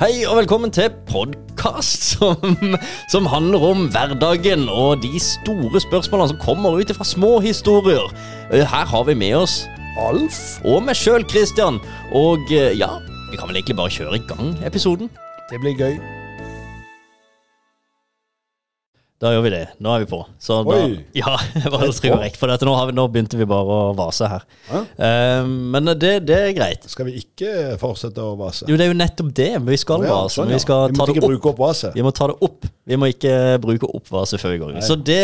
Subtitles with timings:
[0.00, 2.54] Hei og velkommen til podkast som,
[3.12, 8.06] som handler om hverdagen og de store spørsmålene som kommer ut fra små historier.
[8.48, 9.66] Eh, Her har vi med oss
[10.00, 11.76] Alf og meg sjøl, Christian.
[12.16, 12.88] Og eh, ja,
[13.28, 15.12] vi kan vel egentlig bare kjøre i gang episoden.
[15.52, 16.00] Det blir gøy.
[19.20, 19.64] Da gjør vi det.
[19.84, 20.18] Nå er vi på.
[20.40, 20.94] Så da, Oi.
[21.20, 21.34] ja,
[21.68, 24.46] var det korrekt, for dette, nå, har vi, nå begynte vi bare å vase her.
[24.70, 24.80] Ja.
[24.96, 26.86] Eh, men det, det er greit.
[26.88, 28.64] Skal vi ikke fortsette å vase?
[28.70, 29.50] Jo, det er jo nettopp det.
[29.66, 30.38] Vi skal Ja, vase.
[30.38, 30.56] sånn, ja.
[30.56, 31.50] Vi skal Vi ta det opp.
[31.52, 31.92] opp vaset.
[31.98, 32.64] Vi må ta det opp.
[32.88, 34.86] Vi må ikke bruke opp vase før vi går i.
[34.88, 35.20] Så det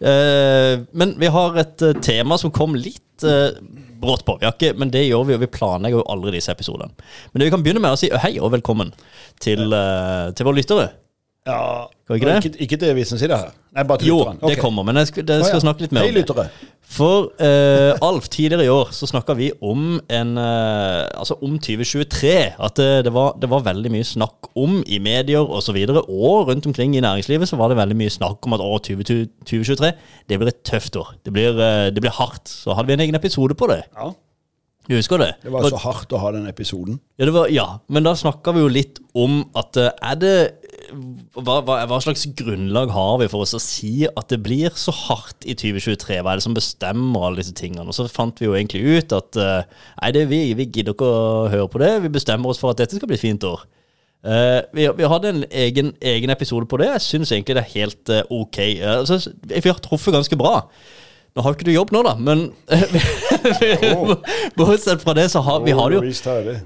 [0.00, 3.52] uh, Men vi har et eh, tema som kom litt uh,
[4.00, 4.40] brått på.
[4.40, 6.96] Ikke, men det gjør vi, og vi planlegger jo aldri disse episodene.
[7.32, 8.96] Men det vi kan begynne med å si hei og velkommen
[9.44, 10.92] til, uh, til våre lyttere.
[11.44, 12.34] Ja, ikke det?
[12.40, 13.50] Ikke, ikke til vi som det her.
[13.76, 14.38] Nei, bare til Jo, lytteren.
[14.48, 15.60] det kommer, men jeg skal, jeg skal ah, ja.
[15.60, 16.46] snakke litt mer om det.
[16.94, 22.32] For uh, Alf, tidligere i år så snakka vi om en uh, Altså om 2023.
[22.56, 25.52] At det, det, var, det var veldig mye snakk om i medier osv.
[25.58, 28.56] Og, så videre, og rundt omkring i næringslivet så var det veldig mye snakk om
[28.56, 29.04] at å, 20,
[29.44, 29.92] 2023
[30.28, 31.12] det blir et tøft år.
[31.28, 31.60] Det blir,
[31.92, 32.48] det blir hardt.
[32.48, 33.82] Så hadde vi en egen episode på det.
[33.92, 34.14] Ja,
[34.88, 35.34] Du husker det?
[35.42, 37.00] det var så hardt å ha den episoden.
[37.18, 37.66] Ja, det var, ja.
[37.88, 40.36] men da snakka vi jo litt om at er det
[40.92, 44.94] hva, hva, hva slags grunnlag har vi for oss å si at det blir så
[44.94, 46.18] hardt i 2023?
[46.20, 47.86] Hva er det som bestemmer alle disse tingene?
[47.88, 50.96] Og så fant vi jo egentlig ut at uh, nei, det, er vi, vi gidder
[50.96, 51.92] ikke å høre på det.
[52.04, 53.64] Vi bestemmer oss for at dette skal bli et fint år.
[54.24, 56.92] Uh, vi, vi hadde en egen, egen episode på det.
[56.96, 58.60] Jeg syns egentlig det er helt uh, ok.
[58.98, 60.60] Altså, vi har truffet ganske bra.
[61.34, 62.44] Nå har ikke du jobb nå, da, men
[64.58, 66.02] bortsett fra det, så har vi har det jo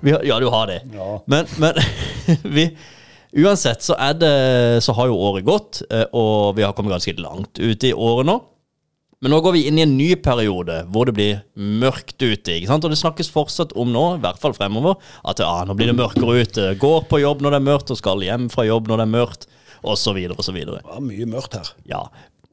[0.05, 0.83] vi har, ja, du har det.
[0.93, 1.07] Ja.
[1.25, 1.79] Men, men
[2.57, 2.67] vi
[3.37, 7.59] Uansett så det Så har jo året gått, eh, og vi har kommet ganske langt
[7.59, 8.39] ut i året nå.
[9.21, 12.55] Men nå går vi inn i en ny periode hvor det blir mørkt ute.
[12.55, 12.85] ikke sant?
[12.87, 14.95] Og det snakkes fortsatt om nå, i hvert fall fremover,
[15.27, 16.69] at ja, nå blir det mørkere ute.
[16.79, 19.15] Går på jobb når det er mørkt, og skal hjem fra jobb når det er
[19.17, 19.49] mørkt,
[19.83, 20.21] osv.
[20.39, 20.61] osv.
[20.63, 21.73] Det var mye mørkt her.
[21.91, 22.05] Ja.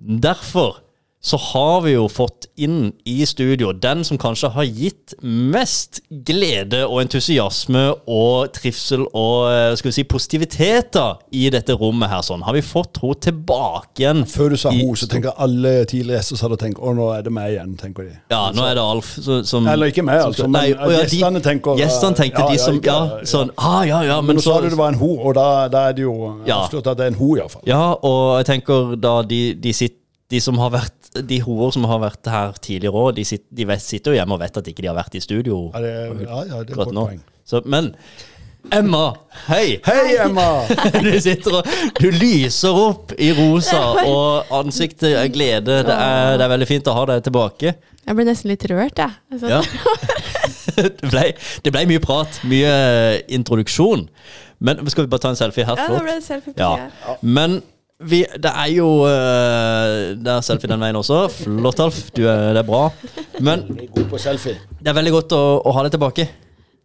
[0.02, 0.82] Derfor
[1.26, 6.84] så har vi jo fått inn i studio den som kanskje har gitt mest glede
[6.86, 12.22] og entusiasme og trivsel og eh, skal vi si positiviteter i dette rommet her.
[12.26, 12.44] sånn.
[12.46, 14.22] Har vi fått henne tilbake igjen?
[14.30, 17.10] Før du sa henne, ho, så tenker alle tidligere gjester som hadde tenkt å, nå
[17.16, 18.16] er det meg igjen, tenker de.
[18.32, 21.02] Ja, nå er det Alf så, som Eller ikke meg, altså, men Nei, å ja,
[21.08, 23.26] gjestene tenker- Gjestene tenkte Ja, de ja, som ikke- Ja, ja.
[23.34, 25.34] sånn Ah, ja, ja, Men men nå så sa du det var en ho, og
[25.36, 26.16] da, da er det jo
[26.46, 26.62] Ja.
[26.68, 27.64] avslørt at det er en ho, iallfall.
[27.66, 29.98] Ja, og jeg tenker da de, de, sitter,
[30.30, 33.66] de som har vært De hoer som har vært her tidligere òg, de, sitt, de
[33.70, 35.92] vet, sitter jo hjemme og vet at ikke de har vært i studio Ja, det,
[36.26, 37.22] ja, ja, det er godt poeng.
[37.48, 37.94] Så, men
[38.74, 39.14] Emma,
[39.46, 39.80] hei!
[39.86, 40.66] Hei, Emma!
[41.06, 41.68] Du sitter og
[42.02, 45.84] Du lyser opp i rosa, og ansiktet er glede.
[45.86, 47.76] Det er, det er veldig fint å ha deg tilbake.
[48.06, 49.22] Jeg ble nesten litt rørt, jeg.
[49.32, 49.62] Altså, Ja.
[50.76, 51.22] Det ble,
[51.64, 52.72] det ble mye prat, mye
[53.32, 54.08] introduksjon.
[54.66, 55.78] Men skal vi bare ta en selfie her?
[55.80, 56.72] Ja, da ble det selfie på Ja.
[56.82, 57.20] her.
[57.22, 57.62] Men
[58.04, 61.26] vi, det er jo uh, Det er selfie den veien også.
[61.32, 62.02] Flott, Alf.
[62.16, 62.90] Du er, det er bra.
[63.40, 63.64] Men
[63.94, 66.28] god på det er veldig godt å, å ha deg tilbake.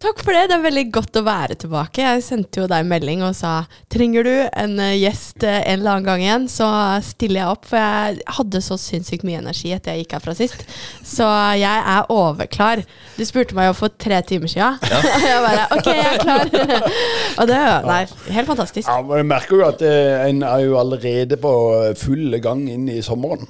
[0.00, 0.46] Takk for det.
[0.48, 2.00] Det er veldig godt å være tilbake.
[2.00, 5.82] Jeg sendte jo deg en melding og sa trenger du en eh, gjest eh, en
[5.82, 6.68] eller annen gang igjen, så
[7.04, 7.68] stiller jeg opp.
[7.68, 10.64] For jeg hadde så sinnssykt mye energi etter jeg gikk herfra sist.
[11.04, 11.28] Så
[11.60, 12.80] jeg er overklar.
[13.18, 14.80] Du spurte meg jo for tre timer siden.
[15.28, 16.48] jeg bare OK, jeg er klar.
[17.42, 18.02] og det er nei,
[18.38, 18.88] helt fantastisk.
[18.88, 21.54] Ja, men Jeg merker jo at eh, en er jo allerede på
[22.00, 23.44] full gang inn i sommeren.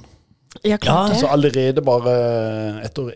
[0.67, 2.11] Ja, klart Så allerede bare
[2.83, 3.13] etter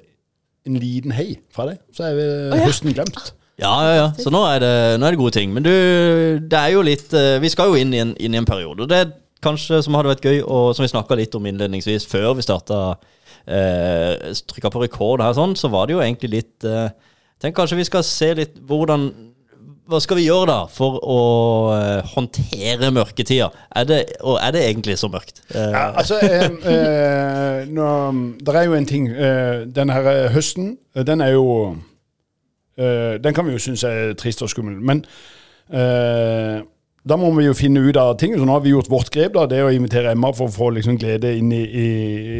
[0.66, 2.62] en liten hei fra deg, så er vi ja.
[2.66, 3.34] høsten glemt.
[3.62, 4.08] Ja, ja, ja.
[4.20, 5.53] Så nå er, det, nå er det gode ting.
[5.56, 5.72] Men du,
[6.44, 8.84] det er jo litt eh, Vi skal jo inn i en, inn i en periode.
[8.84, 9.14] Og det er
[9.46, 12.80] kanskje som hadde vært gøy, og som vi snakka litt om innledningsvis før vi starta
[13.48, 16.90] eh, Trykka på rekord her, sånn, så var det jo egentlig litt eh,
[17.44, 19.09] Tenk kanskje vi skal se litt hvordan
[19.85, 21.18] hva skal vi gjøre da for å
[21.75, 23.51] eh, håndtere mørketida?
[23.78, 25.44] Er det, og er det egentlig så mørkt?
[25.53, 27.90] Ja, altså, eh, eh, nå,
[28.41, 31.75] Det er jo en ting eh, Den her eh, høsten, eh, den er jo
[32.75, 34.81] Den kan vi jo synes er trist og skummel.
[34.84, 35.06] Men
[35.72, 38.34] da må vi jo finne ut av ting.
[38.35, 40.73] Så nå har vi gjort vårt grep, da, det å invitere Emma for å få
[40.76, 41.85] liksom glede inn i, i,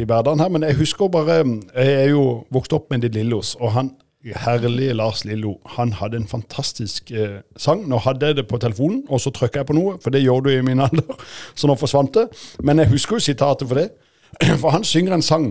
[0.02, 0.52] i hverdagen her.
[0.52, 4.92] Men jeg husker bare Jeg er jo vokst opp med de Lillos, og han herlige
[4.92, 7.88] Lars Lillo, han hadde en fantastisk eh, sang.
[7.88, 10.40] Nå hadde jeg det på telefonen, og så trykka jeg på noe, for det gjør
[10.40, 11.20] du i min alder,
[11.54, 12.26] så nå forsvant det.
[12.60, 13.90] Men jeg husker jo sitatet for det,
[14.62, 15.50] for han synger en sang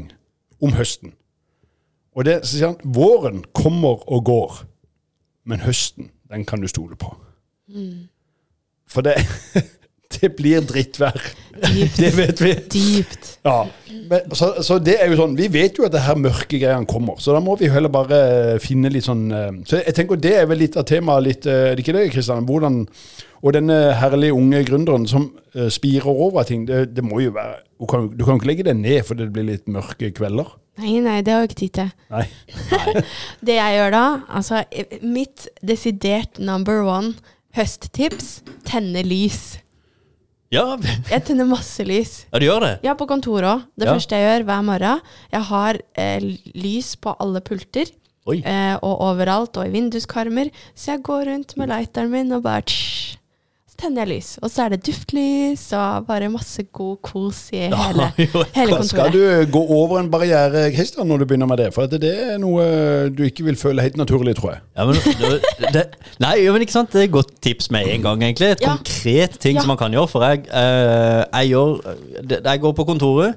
[0.62, 1.13] om høsten.
[2.15, 4.59] Og det så sier han våren kommer og går,
[5.45, 7.11] men høsten, den kan du stole på.
[8.88, 9.18] For det,
[10.21, 11.19] det blir drittvær
[11.56, 11.97] Dypt.
[11.97, 12.53] Det vet vi.
[12.73, 13.27] Dypt.
[13.45, 13.67] Ja,
[14.09, 16.88] men, så, så det er jo sånn Vi vet jo at det her mørke greiene
[16.89, 18.17] kommer, så da må vi heller bare
[18.56, 21.47] eh, finne litt sånn eh, Så jeg tenker det er vel litt av temaet litt
[21.47, 22.44] eh, Er det ikke det, Kristian?
[22.50, 22.81] Hvordan
[23.39, 25.29] Og denne herlige unge gründeren som
[25.71, 28.75] spirer over ting, det, det må jo være du kan, du kan ikke legge det
[28.79, 30.47] ned fordi det blir litt mørke kvelder.
[30.79, 31.89] Nei, nei, det har jeg ikke tid til.
[32.11, 32.23] Nei.
[33.47, 34.03] Det jeg gjør da,
[34.39, 34.63] altså
[35.03, 37.13] mitt desidert number one
[37.56, 39.57] høsttips tenne lys.
[40.56, 40.63] Ja,
[41.13, 42.13] Jeg tenner masse lys.
[42.31, 42.72] ja du gjør det?
[42.88, 43.68] Ja, på kontoret òg.
[43.78, 43.94] Det Ja.
[43.98, 45.02] første jeg gjør hver morgen.
[45.36, 46.19] Jeg har eh,
[46.56, 47.92] lys på alle pulter.
[48.25, 50.50] Eh, og overalt, og i vinduskarmer.
[50.74, 53.18] Så jeg går rundt med lighteren min og bare Så
[53.80, 54.30] tenner jeg lys.
[54.42, 58.07] Og så er det duftlys og bare masse god kos i hele,
[58.57, 61.69] hele Skal du gå over en barriere, Kristian, når du begynner med det?
[61.75, 62.66] For at det er noe
[63.16, 64.63] du ikke vil føle helt naturlig, tror jeg.
[64.77, 64.95] Ja, men,
[65.75, 65.86] det,
[66.24, 66.94] nei, men ikke sant?
[66.94, 68.54] Det er et godt tips med en gang, egentlig.
[68.56, 68.75] Et Ja.
[68.77, 69.62] konkret ting Ja.
[69.66, 70.07] som man kan gjøre.
[70.12, 73.36] For jeg, jeg, jeg, gjør, jeg går på kontoret,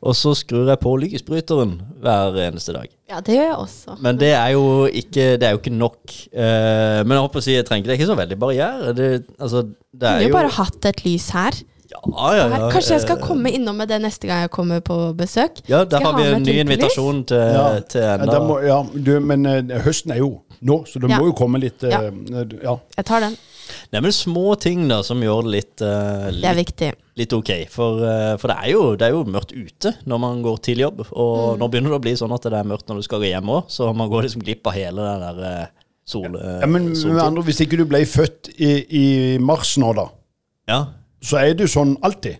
[0.00, 1.72] og så skrur jeg på lykkesbryteren
[2.04, 2.86] hver eneste dag.
[3.10, 3.96] Ja, det gjør jeg også.
[4.04, 5.98] Men det er jo ikke, det er jo ikke nok.
[6.30, 8.92] Uh, men jeg håper å si, jeg trenger det er ikke så veldig barriere.
[8.94, 9.08] Det,
[9.40, 9.64] altså,
[9.96, 11.58] det er jo jo bare hatt et lys her.
[11.88, 12.00] ja,
[12.36, 14.98] ja, ja, Kanskje jeg skal eh, komme innom med det neste gang jeg kommer på
[15.18, 15.62] besøk.
[15.72, 17.80] Ja, der har vi ha en ny invitasjon til, Ja.
[17.80, 21.18] til Ja, enda må, ja, du, men eh, høsten er jo nå, så det Ja.
[21.18, 22.02] må jo komme litt Ja.
[22.62, 22.76] ja.
[22.96, 23.38] Jeg tar den.
[23.92, 26.90] Nei, men små ting da som gjør det litt, eh, Det er litt, viktig.
[27.16, 27.50] litt ok.
[27.72, 30.78] For, uh, for det, er jo, det er jo mørkt ute når man går til
[30.84, 31.04] jobb.
[31.12, 31.58] Og Mm.
[31.62, 33.48] nå begynner det å bli sånn at det er mørkt når du skal gå hjem
[33.48, 35.66] òg, så man går liksom glipp av hele den der uh,
[36.08, 36.32] sol...
[36.38, 40.08] Ja, men med andre, hvis ikke du ble født i, i mars nå, da,
[40.68, 40.80] Ja.
[41.22, 42.38] så er du sånn alltid.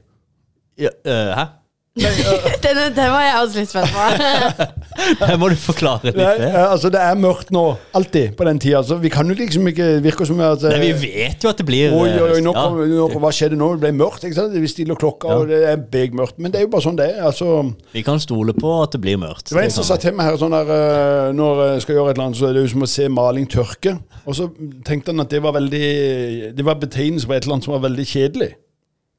[0.79, 1.44] ja eh, hæ?
[1.99, 4.69] Den, den var jeg også litt spent på.
[5.29, 6.17] Det må du forklare litt.
[6.19, 7.62] Nei, eh, altså Det er mørkt nå,
[7.95, 8.81] alltid, på den tida.
[8.87, 11.67] Så vi kan jo liksom ikke virke som at Nei, vi vet jo at det
[11.69, 12.65] blir Oi, oi, oi, nå ja.
[12.67, 13.71] kom, nå, hva skjedde nå?
[13.77, 14.27] Det ble mørkt.
[14.27, 14.56] ikke sant?
[14.59, 15.39] Vi stiller klokka, Ja.
[15.43, 16.39] og det er begmørkt.
[16.43, 17.23] Men det er jo bare sånn det er.
[17.31, 17.50] altså...
[17.95, 19.49] Vi kan stole på at det blir mørkt.
[19.51, 22.19] Det var en som sa til meg her sånn der, Når jeg skal gjøre et
[22.19, 23.99] eller annet, så er det jo som å se maling tørke.
[24.27, 24.49] Og så
[24.87, 27.87] tenkte han at det var veldig Det var betegnelse på et eller annet som var
[27.87, 28.51] veldig kjedelig.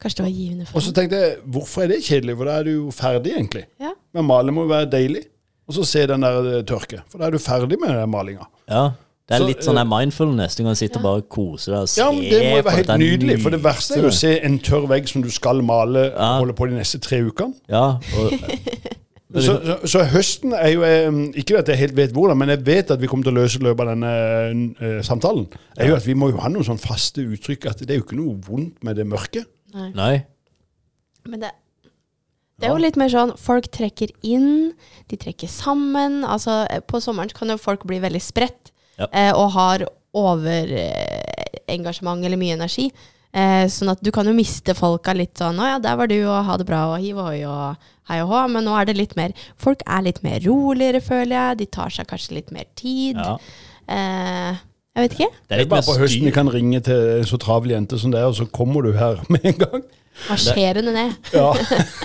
[0.00, 2.36] Kanskje det var givende for Og så tenkte jeg, hvorfor er det kjedelig?
[2.40, 3.64] For da er du jo ferdig, egentlig.
[3.82, 3.90] Ja.
[4.16, 5.26] Men male må jo være deilig.
[5.68, 7.02] Og så se den der eh, tørke.
[7.12, 8.46] For da er du ferdig med den malinga.
[8.70, 8.88] Ja.
[9.30, 10.56] Det er Så, litt sånn eh, der mindfulness.
[10.58, 12.76] Du kan sitte og bare kose deg og se Ja, men Det må jo være
[12.80, 13.36] helt nydelig.
[13.44, 16.32] For det verste er jo å se en tørr vegg som du skal male Ja.
[16.40, 17.54] holde på de neste tre ukene.
[17.70, 17.84] Ja,
[18.18, 18.34] og,
[19.30, 21.06] Så, så, så høsten er jo eh,
[21.38, 23.60] Ikke at jeg helt vet hvordan, men jeg vet at vi kommer til å løse
[23.62, 24.10] løpet av denne
[24.80, 25.44] uh, samtalen.
[25.78, 27.68] er jo at Vi må jo ha noen sånn faste uttrykk.
[27.70, 29.44] At det er jo ikke noe vondt med det mørke.
[29.76, 29.90] Nei.
[29.94, 30.14] nei.
[31.30, 31.52] Men det,
[32.58, 34.72] det er jo litt mer sånn folk trekker inn,
[35.08, 36.24] de trekker sammen.
[36.26, 39.06] Altså, eh, på sommeren kan jo folk bli veldig spredt Ja.
[39.14, 39.78] eh, og har
[40.10, 42.86] overengasjement eller mye energi.
[43.32, 46.18] Eh, sånn at du kan jo miste folka litt sånn 'Å ja, der var du,
[46.26, 47.76] og ha det bra', og hiv ohoi, og
[48.08, 48.40] hei og hå.
[48.50, 51.58] Men nå er det litt mer Folk er litt mer roligere, føler jeg.
[51.58, 53.16] De tar seg kanskje litt mer tid.
[53.16, 53.38] Ja.
[53.88, 54.56] Eh,
[54.96, 55.30] jeg vet ikke.
[55.30, 57.98] Det Det er litt bare på høsten vi kan ringe til en så travel jente
[58.00, 59.84] som det er, og så kommer du her med en gang.
[60.28, 61.12] Marsjerende ned.
[61.32, 61.52] Ja,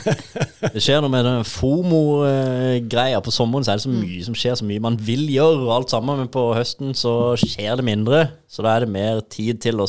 [0.76, 3.20] Det skjer noe med den FOMO-greia.
[3.26, 5.74] På sommeren så er det så mye som skjer, så mye man vil gjøre, og
[5.76, 6.22] alt sammen.
[6.22, 8.22] Men på høsten så skjer det mindre.
[8.48, 9.88] Så da er det mer tid til å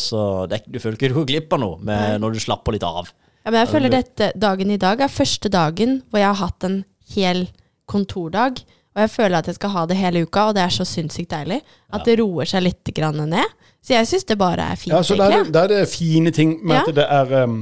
[0.48, 3.12] Du føler ikke du går glipp av noe med, når du slapper litt av.
[3.44, 6.66] Ja, men jeg føler dette dagen i dag er første dagen hvor jeg har hatt
[6.66, 6.80] en
[7.14, 7.44] hel
[7.86, 8.64] kontordag.
[8.96, 11.28] Og jeg føler at jeg skal ha det hele uka, og det er så sinnssykt
[11.34, 11.58] deilig.
[11.92, 13.50] At det roer seg litt grann ned.
[13.84, 16.32] Så jeg syns det bare er fint, ja så da er, det, er det fine
[16.34, 16.82] ting med Ja.
[16.88, 17.58] at det er um,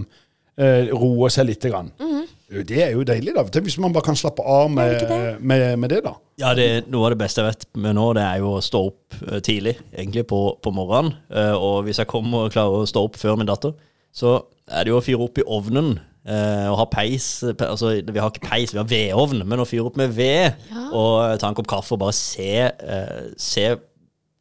[0.57, 1.67] eh, roer seg litt.
[1.67, 1.91] Grann.
[1.99, 2.23] Mhm.
[2.69, 3.43] Det er jo deilig, da.
[3.61, 5.41] Hvis man bare kan slappe av med, Er det det?
[5.43, 6.13] med, med det, da.
[6.39, 8.83] Ja, det, Noe av det beste jeg vet med nå, det er jo å stå
[8.93, 11.17] opp eh, tidlig, egentlig på, på morgenen.
[11.35, 13.75] Eh, og hvis jeg kommer og klarer å stå opp før min datter,
[14.15, 14.37] så
[14.71, 15.97] er det jo å fyre opp i ovnen.
[16.27, 19.61] Eh, og ha peis eh, pe- altså Vi har ikke peis, vi har vedovn, men
[19.61, 20.85] å fyre opp med ved Ja.
[20.93, 23.75] og ta en kopp kaffe og bare se, uh, se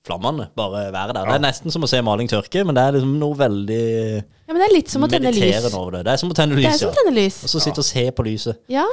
[0.03, 1.25] flammene bare være der.
[1.29, 3.83] Det er nesten som å se maling tørke, men det er liksom noe veldig
[4.19, 5.69] Ja, men det er litt som å tenne lys.
[5.73, 6.01] over det.
[6.09, 6.93] Det er som å tenne lys, er ja.
[6.97, 7.37] tenne lys.
[7.47, 8.59] Og så sitte og se på lyset.
[8.71, 8.83] Ja.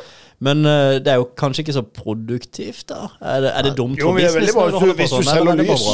[0.40, 3.08] Men uh, det er jo kanskje ikke så produktivt, da?
[3.20, 4.94] Er det, er det dumt Jo, for men det er veldig bra når du holder
[4.94, 5.88] på hvis du sånn, selger er lys.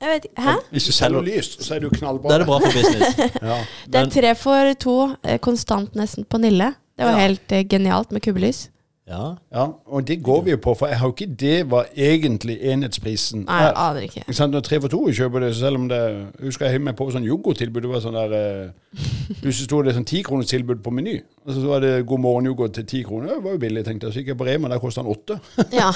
[0.00, 0.42] Jeg vet ikke.
[0.42, 0.52] Hæ?
[0.70, 2.28] Hvis du Selger lys, så er du knallbra.
[2.28, 3.18] Da er det bra for business.
[3.48, 3.56] Ja.
[3.86, 6.74] Det er tre for to, eh, konstant nesten på Nille.
[6.98, 7.26] Det var Ja.
[7.28, 8.68] helt eh, genialt med kubbelys.
[9.08, 9.34] Ja.
[9.54, 12.58] ja, og det går vi jo på, for jeg har jo ikke det hva egentlig
[12.60, 13.78] enhetsprisen Nei, jeg er.
[13.80, 14.20] aner ikke.
[14.26, 14.52] Ikke sant?
[14.52, 16.00] Når tre for to kjøper det, selv om det
[16.44, 17.86] husker jeg meg på sånn yoghurttilbud.
[17.86, 19.00] Det var sånn der eh,
[19.40, 21.16] Plutselig sto det sånn tikronerstilbud på Meny.
[21.46, 23.34] Og så var det God morgen-yoghurt til ti kroner.
[23.38, 24.12] Det var jo billig, tenkte jeg.
[24.14, 25.40] Så gikk jeg på Rema, der kosta den åtte.
[25.72, 25.88] Ja.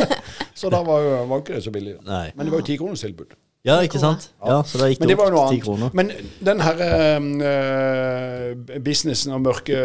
[0.60, 1.96] Så da var jo var ikke det så billig.
[2.06, 2.28] Nei.
[2.36, 3.34] Men det var jo tikronerstilbud.
[3.66, 4.30] Ja, ikke sant?
[4.42, 5.90] Ja, Så da gikk Men det det var opp noe til ti kroner.
[5.90, 5.94] annet.
[5.94, 6.10] Men
[6.46, 9.78] den her eh, businessen og mørke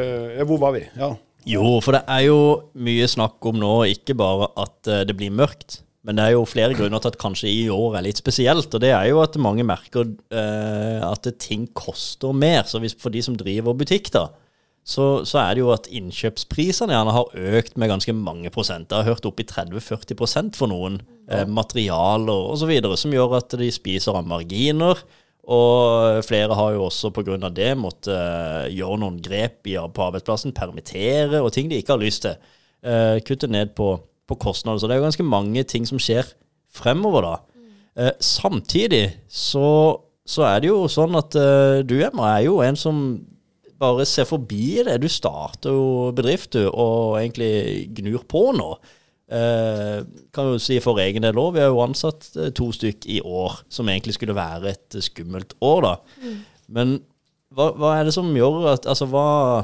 [0.50, 0.84] Hvor var vi?
[0.98, 1.12] Ja.
[1.48, 2.40] Jo, for det er jo
[2.84, 6.48] mye snakk om nå, ikke bare at eh, det blir mørkt, men det er jo
[6.48, 8.72] flere grunner til at kanskje i år er litt spesielt.
[8.72, 12.64] Og det er jo at mange merker eh, at ting koster mer.
[12.68, 14.30] Så hvis, for de som driver butikk, da,
[14.88, 18.88] så, så er det jo at innkjøpsprisene gjerne har økt med ganske mange prosent.
[18.88, 21.02] Jeg har hørt opp i 30-40% for noen.
[21.28, 22.72] Eh, materialer osv.
[22.96, 25.04] som gjør at de spiser av marginer.
[25.48, 27.38] Og flere har jo også pga.
[27.50, 32.26] det måttet eh, gjøre noen grep på arbeidsplassen, permittere og ting de ikke har lyst
[32.26, 32.36] til.
[32.84, 33.96] Eh, kutte ned på,
[34.28, 34.80] på kostnader.
[34.80, 36.28] Så det er jo ganske mange ting som skjer
[36.68, 37.64] fremover, da.
[37.98, 42.78] Eh, samtidig så, så er det jo sånn at eh, du, Emma, er jo en
[42.78, 43.02] som
[43.80, 45.00] bare ser forbi det.
[45.02, 48.74] Du starter jo bedrift, du, og egentlig gnur på nå.
[49.28, 51.58] Eh, kan jo si for egen del òg.
[51.58, 55.04] Vi har jo ansatt eh, to stykk i år, som egentlig skulle være et eh,
[55.04, 56.32] skummelt år, da.
[56.72, 57.02] Men
[57.52, 59.64] hva, hva er det som gjør at Altså, hva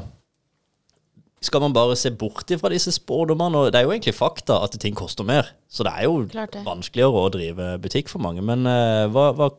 [1.44, 3.66] Skal man bare se bort ifra disse spådommene?
[3.68, 5.50] Det er jo egentlig fakta at ting koster mer.
[5.68, 6.22] Så det er jo
[6.64, 8.44] vanskeligere å drive butikk for mange.
[8.44, 9.50] Men eh, hva, hva,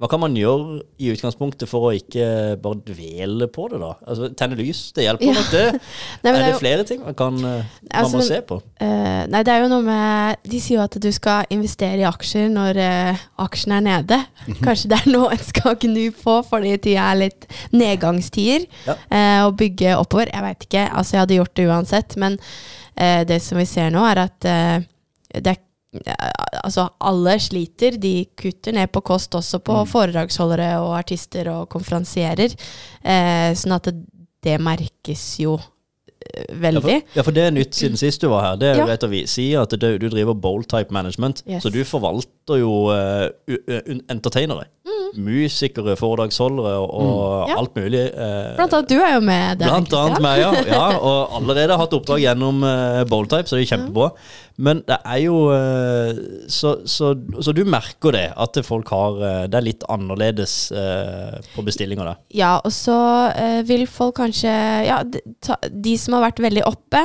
[0.00, 3.90] hva kan man gjøre i utgangspunktet for å ikke bare dvele på det, da?
[4.08, 5.34] Altså, Tenne lys, det hjelper Ja.
[5.36, 5.64] nok, det.
[6.24, 8.60] Nei, er det er jo- flere ting man kan altså, man må se på?
[8.80, 12.08] Uh, nei, det er jo noe med De sier jo at du skal investere i
[12.08, 14.20] aksjer når uh, aksjen er nede.
[14.48, 14.58] Mhm.
[14.64, 18.66] Kanskje det er noe en skal gnu på fordi tida er litt nedgangstider.
[18.88, 18.96] Ja.
[18.96, 20.30] uh, og bygge oppover.
[20.32, 20.86] Jeg veit ikke.
[20.90, 22.16] Altså, jeg hadde gjort det uansett.
[22.20, 22.38] Men
[22.96, 24.86] eh, det som vi ser nå, er at eh,
[25.40, 25.60] det er
[26.62, 27.96] Altså, alle sliter.
[28.00, 29.88] De kutter ned på kost også på Mm.
[29.90, 32.54] foredragsholdere og artister og konferansierer.
[33.02, 33.96] Eh, sånn at det,
[34.42, 35.66] det merkes jo veldig.
[36.30, 36.82] Ja veldig.
[36.82, 38.56] for, ja, for det er nytt siden sist du var her.
[38.60, 38.92] Det er jo Ja.
[38.92, 41.42] rett å vi sier at du, du driver bold type management.
[41.48, 41.62] Yes.
[41.64, 43.28] Så du forvalter jo uh,
[44.08, 44.66] entertainere.
[44.86, 45.24] Mm.
[45.26, 47.48] Musikere, foredragsholdere og, Mm.
[47.48, 47.56] Ja.
[47.58, 48.04] alt mulig.
[48.14, 49.66] eh, Blant annet du er jo med der.
[49.66, 50.52] Blant annet meg, ja.
[50.68, 50.98] ja.
[50.98, 54.12] Og allerede hatt oppdrag gjennom uh, Boldtype, så det er kjempebra.
[54.60, 56.20] Men det er jo eh,
[56.52, 61.38] så, så, så du merker det, at folk har eh, Det er litt annerledes eh,
[61.54, 62.14] på bestillinger da?
[62.36, 62.98] Ja, og så
[63.66, 64.52] vil folk kanskje
[64.86, 67.02] Ja, de, som har vært veldig oppe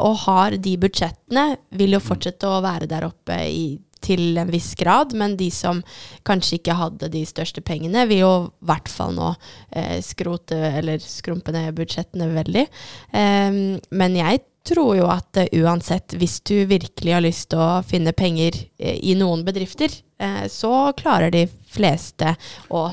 [0.00, 1.44] og har de budsjettene,
[1.76, 3.64] vil jo fortsette å være der oppe i,
[4.06, 5.82] til en viss grad, men de som
[6.26, 9.32] kanskje ikke hadde de største pengene, vil jo i hvert fall nå
[9.70, 12.66] eh, skrote eller skrumpe ned budsjettene veldig.
[13.12, 13.58] Um,
[13.90, 18.14] men jeg tror jo at eh, uansett, hvis du virkelig har lyst til å finne
[18.16, 22.34] penger eh, i noen bedrifter, eh, så klarer de fleste
[22.68, 22.88] å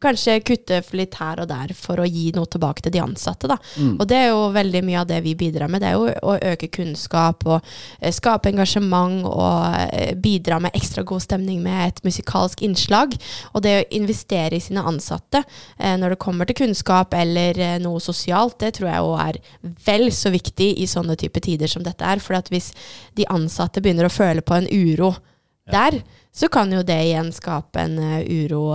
[0.00, 3.50] kanskje kutte litt her og der for å gi noe tilbake til de ansatte.
[3.50, 3.58] Da.
[3.98, 5.82] Og det er jo veldig mye av det vi bidrar med.
[5.82, 7.58] Det er jo å øke kunnskap og
[8.00, 13.16] eh, skape engasjement og eh, bidra med ekstra god stemning med et musikalsk innslag.
[13.52, 18.00] Og det å investere i sine ansatte eh, når det kommer til kunnskap eller noe
[18.00, 19.40] sosialt, det tror jeg òg er
[19.84, 22.24] vel så viktig i sånne type tider som dette er.
[22.24, 22.72] For at hvis
[23.18, 25.12] de ansatte begynner å føle på en uro
[25.70, 26.00] der,
[26.32, 28.70] så kan jo det igjen skape en uro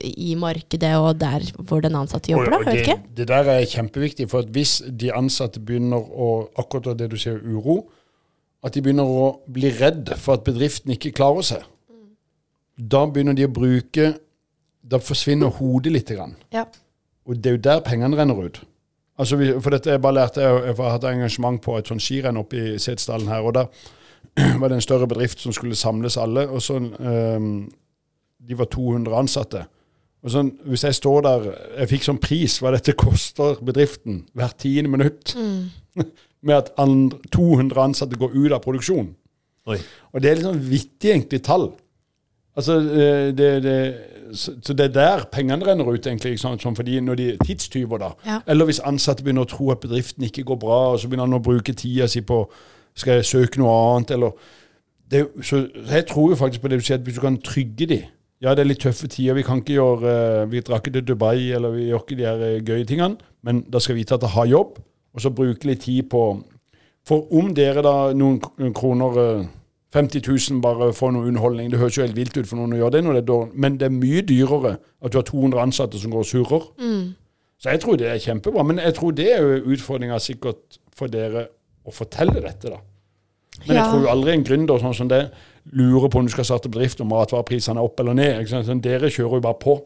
[0.00, 2.50] i markedet og der hvor den ansatte jobber.
[2.50, 3.02] Da, Og- og vet det, ikke.
[3.16, 7.38] det der er kjempeviktig, for at hvis de ansatte begynner å akkurat det du sier,
[7.44, 7.88] uro,
[8.64, 11.62] at de begynner å bli redd for at bedriften ikke klarer seg,
[12.78, 14.18] da begynner de å bruke
[14.86, 16.06] Da forsvinner hodet litt.
[16.14, 16.36] Grann.
[16.52, 16.64] Ja.
[17.26, 18.60] Og det er jo der pengene renner ut.
[19.18, 22.36] Altså, for dette jeg bare lærte, jeg, jeg har hatt engasjement på et sånn skirenn
[22.38, 23.64] oppe i Setesdalen her, og da
[24.60, 27.68] var det en større bedrift som skulle samles alle, og så um,
[28.38, 29.64] De var 200 ansatte.
[30.26, 31.44] Og sånn, Hvis jeg står der
[31.78, 35.36] Jeg fikk sånn pris hva dette koster bedriften hvert tiende minutt,
[36.46, 39.14] med at andre, 200 ansatte går ut av produksjon.
[39.66, 39.78] Oi.
[40.12, 41.70] Og det er litt sånn vittig egentlig tall.
[42.56, 43.78] Altså, eh, det, det,
[44.36, 46.36] så, så det er der pengene renner ut, egentlig.
[46.36, 46.62] Ikke sant?
[46.62, 48.12] Sånn fordi når de er tidstyver, da.
[48.26, 48.38] Ja.
[48.46, 51.40] Eller hvis ansatte begynner å tro at bedriften ikke går bra, og så begynner han
[51.40, 52.44] å bruke tida si på
[52.96, 54.38] skal jeg søke noe annet, eller
[55.10, 57.36] det, så, så jeg tror jo faktisk på det du sier, at hvis du kan
[57.44, 57.98] trygge de
[58.44, 61.06] Ja, det er litt tøffe tider, vi kan ikke gjøre eh, Vi drar ikke til
[61.08, 63.16] Dubai, eller vi gjør ikke de her eh, gøye tingene,
[63.46, 64.80] men da skal vi vite at jeg har jobb,
[65.16, 66.24] og så bruke litt tid på
[67.06, 68.40] For om dere da noen
[68.76, 69.46] kroner eh,
[69.96, 71.70] 50 000 bare for noe underholdning.
[71.72, 73.52] Det høres jo helt vilt ut for noen å gjøre det, når det er dårlig.
[73.54, 76.66] men det er mye dyrere at du har 200 ansatte som går og surrer.
[77.62, 78.64] Så jeg tror det er kjempebra.
[78.66, 81.46] Men jeg tror det er jo utfordringa sikkert for dere
[81.86, 82.82] å fortelle dette, da.
[83.62, 85.22] Men jeg tror jo aldri en gründer sånn som det
[85.72, 88.40] lurer på om du skal starte bedrift, om matvareprisene er opp eller ned.
[88.40, 88.66] Ikke sant?
[88.68, 89.78] Sånn, dere kjører jo bare på.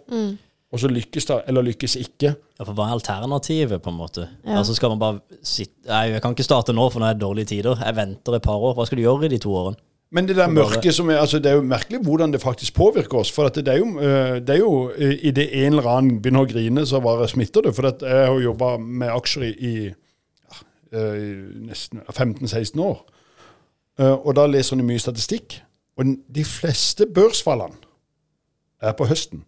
[0.70, 2.34] Og så lykkes det, eller lykkes ikke.
[2.60, 4.28] Ja, for Hva er alternativet, på en måte?
[4.44, 4.58] Ja.
[4.60, 7.24] Altså Skal man bare sitte Nei, jeg kan ikke starte nå, for nå er det
[7.24, 7.80] dårlige tider.
[7.82, 8.76] Jeg venter et par år.
[8.78, 9.80] Hva skal du gjøre i de to årene?
[10.12, 12.74] Men det der mørket mørke som er, altså det er jo merkelig hvordan det faktisk
[12.74, 13.30] påvirker oss.
[13.30, 16.20] For at det er jo, eh, det er jo eh, i det en eller annen
[16.22, 17.74] begynner å grine, så bare smitter det.
[17.76, 20.62] For at jeg har jo jobba med aksjer i, i ja,
[20.98, 21.26] eh,
[21.66, 23.02] nesten 15-16 år.
[23.98, 25.60] Eh, Og da leser du mye statistikk.
[25.98, 27.76] Og de fleste børsfallene
[28.80, 29.42] er på høsten.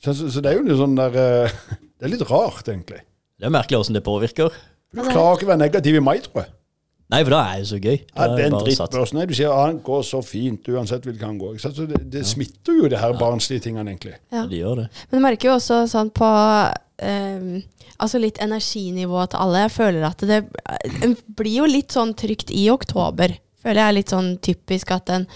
[0.00, 1.54] Så, så, så det er jo litt sånn der eh,
[2.00, 3.02] Det er litt rart, egentlig.
[3.36, 4.54] Det er merkelig åssen det påvirker.
[4.90, 6.52] Du klarer ikke å være negativ i mai, tror jeg.
[7.10, 7.96] Nei, for da er det så gøy.
[7.98, 9.12] Ja, Da det er en drittbørs.
[9.16, 11.56] Nei, du sier ah, han går så fint uansett hvilken han går.
[11.58, 14.14] Så det, det smitter jo, det her barnslige tingene, egentlig.
[14.30, 14.44] Ja.
[14.48, 14.86] De gjør det.
[15.10, 17.52] Men du merker jo også sånn på um,
[18.00, 19.64] Altså litt energinivået til alle.
[19.66, 20.38] Jeg føler at det
[21.02, 23.34] det blir jo litt sånn trygt i oktober.
[23.60, 25.26] Føler jeg er litt sånn typisk at en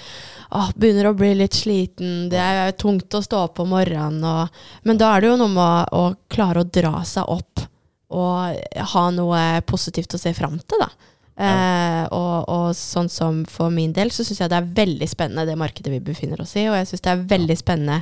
[0.54, 2.28] åh, begynner å bli litt sliten.
[2.32, 4.24] Det er tungt å stå opp om morgenen.
[4.24, 7.66] Og, men da er det jo noe med å, å klare å dra seg opp
[8.14, 11.13] og ha noe positivt å se fram til, da.
[11.34, 15.46] Eh, og, og sånn som for min del, så syns jeg det er veldig spennende
[15.48, 16.66] det markedet vi befinner oss i.
[16.68, 17.96] Og jeg syns det er veldig spennende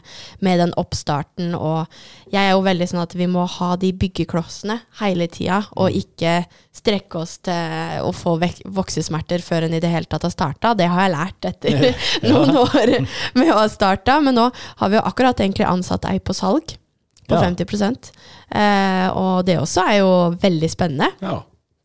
[0.44, 1.54] med den oppstarten.
[1.56, 1.88] Og
[2.32, 6.42] jeg er jo veldig sånn at vi må ha de byggeklossene hele tida, og ikke
[6.76, 8.36] strekke oss til å få
[8.76, 10.76] voksesmerter før en i det hele tatt har starta.
[10.76, 11.88] Det har jeg lært etter
[12.28, 12.94] noen år
[13.38, 14.20] med å ha starta.
[14.24, 16.76] Men nå har vi jo akkurat egentlig ansatt ei på salg.
[17.22, 17.46] På Ja.
[17.46, 18.10] 50
[18.50, 20.08] eh, Og det også er jo
[20.42, 21.06] veldig spennende.
[21.22, 21.38] Ja.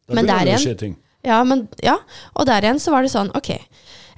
[0.07, 0.97] Da Men der igjen-.
[1.27, 1.97] Ja, men, ja,
[2.35, 3.53] og der igjen så var det sånn, ok,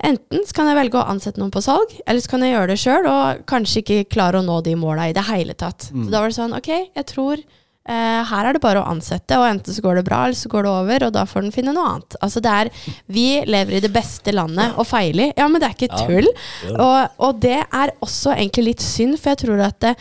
[0.06, 2.72] enten så kan jeg velge å ansette noen på salg, eller så kan jeg gjøre
[2.74, 5.90] det sjøl og kanskje ikke klare å nå de måla i det hele tatt.
[5.92, 9.36] Så da var det sånn, ok, jeg tror eh, her er det bare å ansette,
[9.42, 11.56] og enten så går det bra, eller så går det over, og da får den
[11.56, 12.16] finne noe annet.
[12.24, 12.72] Altså det er,
[13.18, 15.34] vi lever i det beste landet og feiler.
[15.36, 16.30] Ja, men det er ikke Ja, tull.
[16.30, 16.80] gjør det.
[16.86, 19.96] Og, og det er også egentlig litt synd, for jeg tror at det,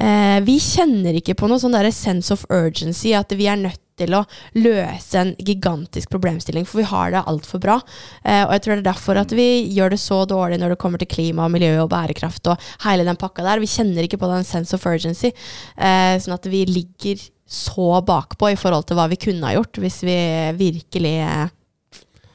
[0.00, 3.78] eh, vi kjenner ikke på noe sånn der sense of urgency, at vi er nødt
[4.00, 4.22] til å
[4.58, 7.76] løse en gigantisk problemstilling, for vi har det altfor bra.
[8.24, 9.46] Eh, og jeg tror det er derfor at vi
[9.76, 13.18] gjør det så dårlig når det kommer til klima, miljø og bærekraft og hele den
[13.20, 13.62] pakka der.
[13.62, 15.30] Vi kjenner ikke på den sense of urgency,
[15.76, 19.78] eh, sånn at vi ligger så bakpå i forhold til hva vi kunne ha gjort
[19.82, 20.16] hvis vi
[20.58, 21.52] virkelig eh,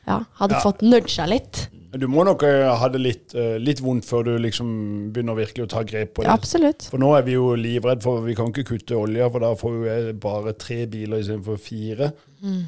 [0.07, 0.61] ja, hadde Ja.
[0.63, 1.67] fått nudga litt.
[1.89, 4.67] Du må nok eh, ha det litt, eh, litt vondt før du liksom
[5.13, 6.29] begynner virkelig å ta grep på det.
[6.29, 6.85] Ja, absolutt.
[6.91, 9.77] For nå er vi jo livredd for Vi kan ikke kutte olja, for da får
[9.77, 12.11] vi bare tre biler istedenfor fire.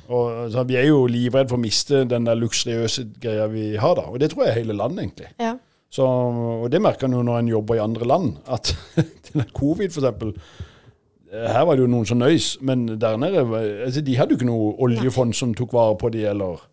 [0.10, 3.94] Og, så vi er jo livredd for å miste den der luksuriøse greia vi har
[4.00, 4.08] da.
[4.10, 5.30] Og det tror jeg hele landet, egentlig.
[5.40, 5.54] Ja.
[5.92, 8.36] Så, og det merker en jo når en jobber i andre land.
[8.48, 8.74] At
[9.60, 13.46] covid, eh, Her var det jo noen som nøys, men der nede
[13.86, 16.64] altså, De hadde jo ikke noe oljefond som tok vare på de, eller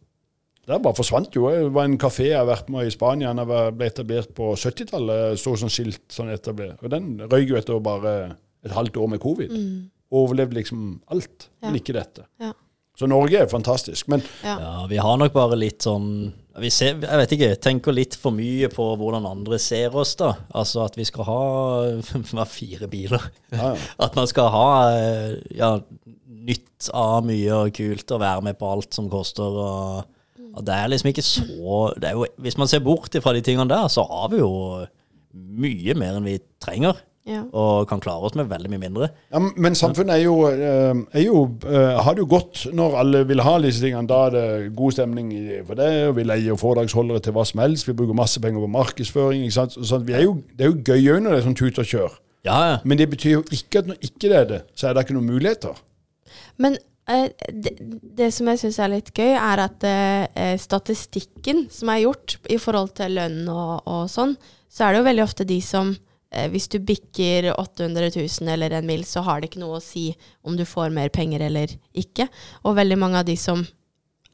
[0.68, 1.46] Det bare forsvant jo.
[1.48, 3.30] Det var en kafé jeg har vært med i Spania.
[3.32, 5.38] Den ble etablert på 70-tallet.
[5.40, 6.82] Sto som skilt sånn etablert.
[6.84, 8.14] Og den røyk jo etter bare
[8.66, 9.54] et halvt år med covid.
[10.12, 11.78] Overlevde liksom alt, men Mm.
[11.80, 12.24] Ikke dette.
[12.40, 12.52] Ja.
[12.98, 14.08] Så Norge er fantastisk.
[14.08, 14.58] Men Ja.
[14.60, 18.32] Ja, vi har nok bare litt sånn vi ser, Jeg vet ikke, tenker litt for
[18.34, 20.32] mye på hvordan andre ser oss, da.
[20.52, 23.22] Altså at vi skal ha fire biler.
[23.52, 23.76] ja, ja.
[24.00, 25.78] At man skal ha eh, ja,
[26.26, 29.44] nytt av mye og kult og være med på alt som koster.
[29.44, 30.17] og,
[30.58, 33.44] og Det er liksom ikke så det er jo, Hvis man ser bort fra de
[33.44, 34.86] tingene der, så har vi jo
[35.34, 36.98] mye mer enn vi trenger.
[37.28, 37.42] Ja.
[37.52, 39.08] Og kan klare oss med veldig mye mindre.
[39.28, 43.20] Ja, men samfunnet er jo, eh, er jo eh, har det jo godt når alle
[43.28, 44.08] vil ha disse tingene.
[44.08, 45.34] Da er det god stemning
[45.66, 45.90] for det.
[46.08, 47.88] og Vi leier foredragsholdere til hva som helst.
[47.88, 49.44] Vi bruker masse penger på markedsføring.
[49.44, 49.76] ikke sant?
[49.76, 51.92] Så vi er jo, det er jo gøy òg når det er sånn tut og
[51.92, 52.16] kjør.
[52.48, 52.76] Ja, ja.
[52.84, 55.18] Men det betyr jo ikke at når ikke det er det, så er det ikke
[55.18, 55.76] noen muligheter.
[56.56, 57.72] Men det,
[58.18, 62.58] det som jeg syns er litt gøy, er at eh, statistikken som er gjort i
[62.60, 64.36] forhold til lønn og, og sånn,
[64.68, 68.76] så er det jo veldig ofte de som eh, Hvis du bikker 800 000 eller
[68.76, 70.10] en mil, så har det ikke noe å si
[70.44, 72.28] om du får mer penger eller ikke.
[72.68, 73.64] Og veldig mange av de som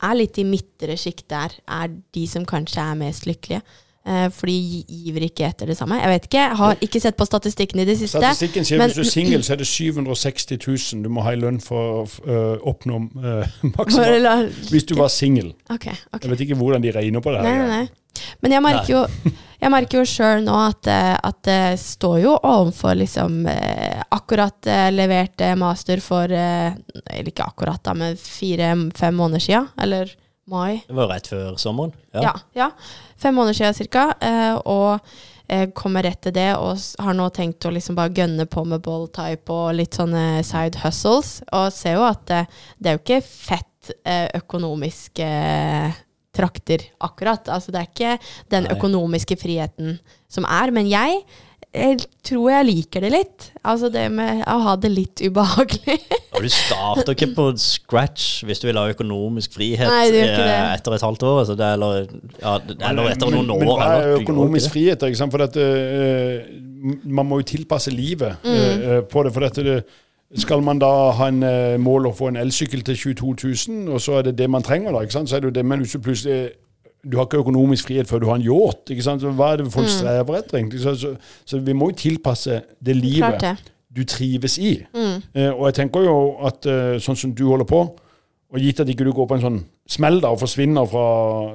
[0.03, 3.63] er litt i midtre sjikt der, er de som kanskje er mest lykkelige.
[4.07, 5.97] Eh, for de giver ikke etter det samme.
[5.97, 8.21] Jeg vet ikke, jeg har ikke sett på statistikken i det siste.
[8.21, 11.33] Statistikken sier men- hvis du er singel, så er det 760 000 du må ha
[11.33, 14.53] i lønn for å øh, oppnå uh, maksimalt.
[14.71, 15.55] Hvis du var singel.
[15.71, 16.27] Okay, okay.
[16.29, 17.49] Jeg vet ikke hvordan de regner på det her.
[17.49, 18.01] Nei, nei, nei.
[18.45, 19.01] Men jeg merker jo,
[19.65, 24.69] jeg merker jo sjøl nå at, eh, at det står jo overfor liksom eh, akkurat
[24.71, 26.77] eh, levert eh, master for eh,
[27.09, 29.65] Eller ikke akkurat, da, men fire-fem måneder sia.
[29.81, 30.13] Eller
[30.51, 30.83] mai.
[30.89, 31.95] Det var rett før sommeren.
[32.15, 32.35] Ja.
[32.57, 32.71] ja.
[33.21, 34.09] Fem måneder siden ca.
[34.21, 35.01] Eh, og
[35.45, 38.81] jeg kommer rett til det og har nå tenkt å liksom bare gønne på med
[38.85, 41.37] ball type og litt sånne side hustles.
[41.53, 46.03] Og ser jo at eh, det er jo ikke fett eh, økonomiske eh,
[46.35, 47.49] trakter akkurat.
[47.53, 48.15] Altså det er ikke
[48.53, 49.99] den økonomiske friheten
[50.33, 50.73] som er.
[50.75, 51.23] Men jeg
[51.75, 53.47] jeg tror jeg liker det litt.
[53.67, 55.97] Altså det med å ha det litt ubehagelig.
[56.35, 60.55] Og du starter ikke på scratch hvis du vil ha økonomisk frihet Nei, eh, det.
[60.79, 61.41] etter et halvt år.
[61.43, 62.07] Altså det, eller,
[62.41, 62.55] ja,
[62.91, 63.61] eller etter noen år.
[63.65, 65.03] Men hva er økonomisk frihet?
[65.09, 65.35] Ikke sant?
[65.35, 65.67] For dette,
[65.99, 66.57] eh,
[67.05, 68.55] man må jo tilpasse livet Mm.
[68.55, 69.33] eh, på det.
[69.35, 69.79] For dette, det,
[70.41, 71.45] skal man da ha en
[71.83, 73.35] mål å få en elsykkel til 22
[73.69, 75.31] 000, og så er det det man trenger, da, ikke sant?
[75.31, 75.65] så er det jo det.
[75.71, 76.39] Men hvis du plutselig
[77.11, 78.91] du har ikke økonomisk frihet før du har en yacht.
[78.91, 79.21] ikke sant?
[79.23, 80.81] Så Hva er det folk strever etter, egentlig?
[80.81, 83.41] Så, så, så vi må jo tilpasse det livet Mm.
[83.41, 83.51] Det.
[83.59, 83.71] Mm.
[83.97, 84.73] du trives i.
[85.35, 87.83] Eh, og jeg tenker jo at eh, sånn som du holder på,
[88.55, 91.05] og gitt at ikke du går på en sånn smell da og forsvinner fra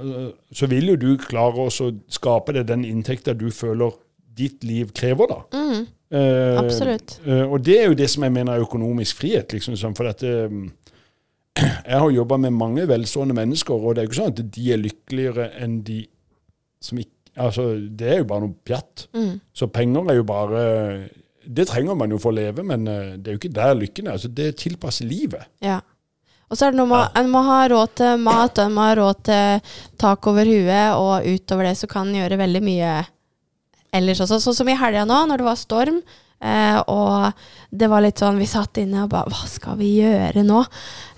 [0.04, 3.92] eh, Så vil jo du klare å skape deg den inntekta du føler
[4.40, 5.42] ditt liv krever, da.
[5.52, 6.58] Eh, Mm.
[6.58, 7.20] Absolutt.
[7.28, 9.52] eh, og det er jo det som jeg mener er økonomisk frihet.
[9.54, 10.50] liksom For dette
[11.60, 14.66] Jeg har jobba med mange velstående mennesker, og det er jo ikke sånn at de
[14.74, 16.04] er lykkeligere enn de
[16.84, 19.06] som ikke Altså, det er jo bare noe pjatt.
[19.16, 19.38] Mm.
[19.56, 20.64] Så penger er jo bare
[21.46, 24.10] Det trenger man jo for å leve, men eh, det er jo ikke der lykken
[24.10, 24.18] er.
[24.18, 25.48] Altså, det tilpasser livet.
[25.64, 25.78] Ja.
[26.50, 28.88] Og så er det noe med En må ha råd til mat, og en må
[28.88, 32.94] ha råd til tak over huet, og utover det så kan en gjøre veldig mye
[33.96, 34.42] ellers også.
[34.44, 36.02] Sånn som i helga nå, når det var storm.
[36.40, 37.32] Eh, og
[37.70, 40.62] det var litt sånn Vi satt inne og bare Hva skal vi gjøre nå?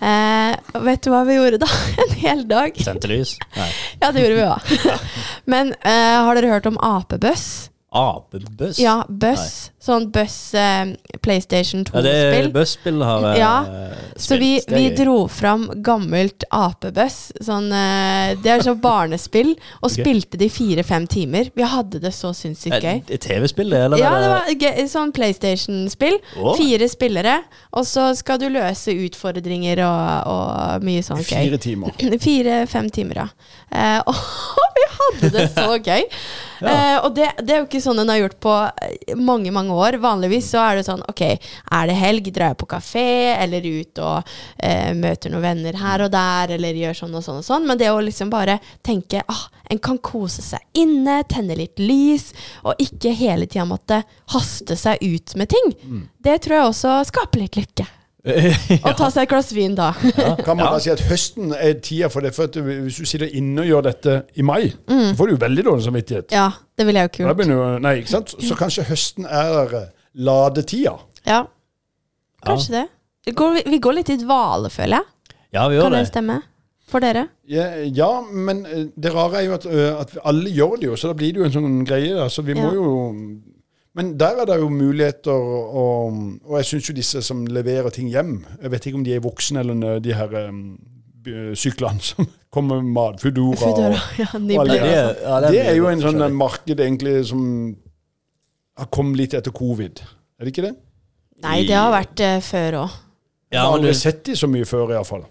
[0.01, 1.69] Eh, vet du hva vi gjorde da?
[2.05, 2.73] En hel dag.
[2.81, 3.35] Sendte lys?
[3.53, 3.69] Nei.
[4.01, 4.95] Ja, det gjorde vi òg.
[5.53, 7.70] Men eh, har dere hørt om apebøss?
[7.91, 8.77] Apebøss?
[8.79, 9.71] Ja, bøss.
[9.83, 12.45] Sånn bøss eh, PlayStation Ja, det 2-spill.
[12.55, 14.21] Bøss-spillet har jeg Ja, spilt.
[14.23, 17.17] Så vi, vi dro fram gammelt apebøss.
[17.43, 19.51] Sånn, eh, det er sånn barnespill.
[19.81, 20.05] Og okay.
[20.05, 21.51] spilte det i fire-fem timer.
[21.57, 23.03] Vi hadde det så sinnssykt gøy.
[23.11, 23.83] TV-spill, det?
[23.99, 26.21] Ja, det var sånn PlayStation-spill.
[26.39, 26.53] Oh.
[26.55, 27.41] Fire spillere.
[27.75, 31.35] Og så skal du løse utfordringer og, og mye sånn gøy.
[31.49, 31.99] Fire timer.
[32.29, 33.29] Fire-fem timer, ja.
[33.67, 34.60] Eh, og
[35.01, 36.03] hadde det så gøy.
[36.61, 38.53] Eh, og det, det er jo ikke sånn en har gjort på
[38.85, 39.97] eh, mange, mange år.
[40.03, 41.23] Vanligvis så er det sånn ok,
[41.77, 43.05] er det helg, drar jeg på kafé,
[43.37, 47.41] eller ut og eh, møter noen venner her og der, eller gjør sånn og sånn
[47.41, 47.65] og sånn.
[47.69, 52.31] Men det å liksom bare tenke ah, en kan kose seg inne, tenne litt lys,
[52.67, 54.03] og ikke hele tida måtte
[54.35, 55.73] haste seg ut med ting,
[56.21, 57.87] det tror jeg også skaper litt lykke.
[58.21, 59.91] Og ta seg et glass vin da.
[60.45, 62.33] Kan man da si at høsten er tida for det?
[62.35, 65.33] For at du- hvis du sitter inne og gjør dette i mai, så får du
[65.35, 66.27] jo veldig dårlig samvittighet.
[66.29, 66.35] Mm.
[66.37, 67.81] Ja, det ville jeg jo kult.
[67.81, 68.35] Nei, ikke sant?
[68.37, 69.73] Så kanskje høsten er
[70.13, 70.93] ladetida.
[71.25, 71.43] Ja,
[72.45, 72.85] kanskje det.
[73.25, 75.35] Vi går, vi går litt i dvale, føler jeg.
[75.53, 75.99] Ja, vi gjør Kan det.
[76.05, 76.39] det stemme?
[76.91, 77.21] For dere?
[77.47, 80.95] Ja, ja, men eh, det rare er jo at, eh, at alle gjør det jo,
[80.99, 82.13] så da blir det jo en sånn greie.
[82.17, 82.25] Da.
[82.33, 82.87] Så vi må jo
[83.95, 86.13] Men der er det jo muligheter, og,
[86.47, 89.23] og jeg syns jo disse som leverer ting hjem Jeg vet ikke om de er
[89.25, 90.61] voksne eller de her um,
[91.59, 93.19] syklene som kommer med mat.
[93.21, 93.57] Foodora.
[93.59, 94.61] Foodora, og- ja, og nibler.
[94.61, 96.37] alle Det, ja, det blir er jo en sånn forskjellig.
[96.39, 97.43] marked egentlig som
[98.79, 99.99] har kommet litt etter covid.
[100.39, 100.73] Er det ikke det?
[101.43, 102.95] Nei, det har vært uh, før òg.
[103.51, 105.25] Ja, har aldri sett de så mye før, iallfall.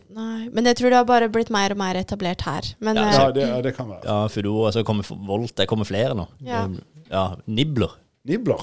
[0.53, 2.67] Men jeg tror det har bare blitt mer og mer etablert her.
[2.85, 4.05] Men Ja, eh, Ja, det, ja, det kan være.
[4.05, 6.27] ja, Foodora, så kommer Volt, det kommer flere nå.
[6.45, 6.67] Ja.
[7.09, 7.95] ja Nibler.
[8.29, 8.63] Nibler.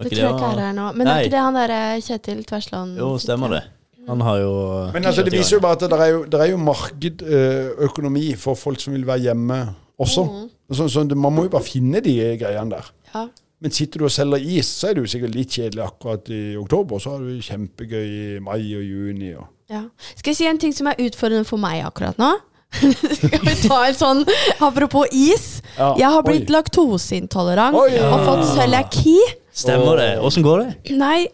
[0.00, 0.86] Det tror jeg ikke er her nå.
[0.96, 3.60] Men er ikke det han der Kjetil Tversland Jo, stemmer det.
[4.08, 4.54] Han har jo
[4.94, 8.58] Men altså, det viser jo bare at det er jo, det er jo markedøkonomi for
[8.58, 9.60] folk som vil være hjemme
[10.00, 10.24] også.
[10.72, 12.90] Så, så det, man må jo bare finne de greiene der.
[13.14, 13.26] Ja.
[13.60, 16.56] Men sitter du og selger is, så er det jo sikkert litt kjedelig akkurat i
[16.56, 16.98] oktober.
[16.98, 19.34] Så har du kjempegøy i mai og juni.
[19.36, 19.50] Og.
[19.70, 19.82] Ja.
[20.14, 22.30] Skal jeg si en ting som er utfordrende for meg akkurat nå?
[23.16, 24.20] Skal vi ta en sånn
[24.62, 25.60] Apropos is.
[25.76, 26.28] Ja, Jeg har oi.
[26.30, 27.96] blitt laktoseintolerant Oi.
[27.98, 29.16] og fått cøliaki.
[29.60, 30.10] Stemmer det.
[30.24, 30.94] Åssen går det?
[30.96, 31.24] Nei,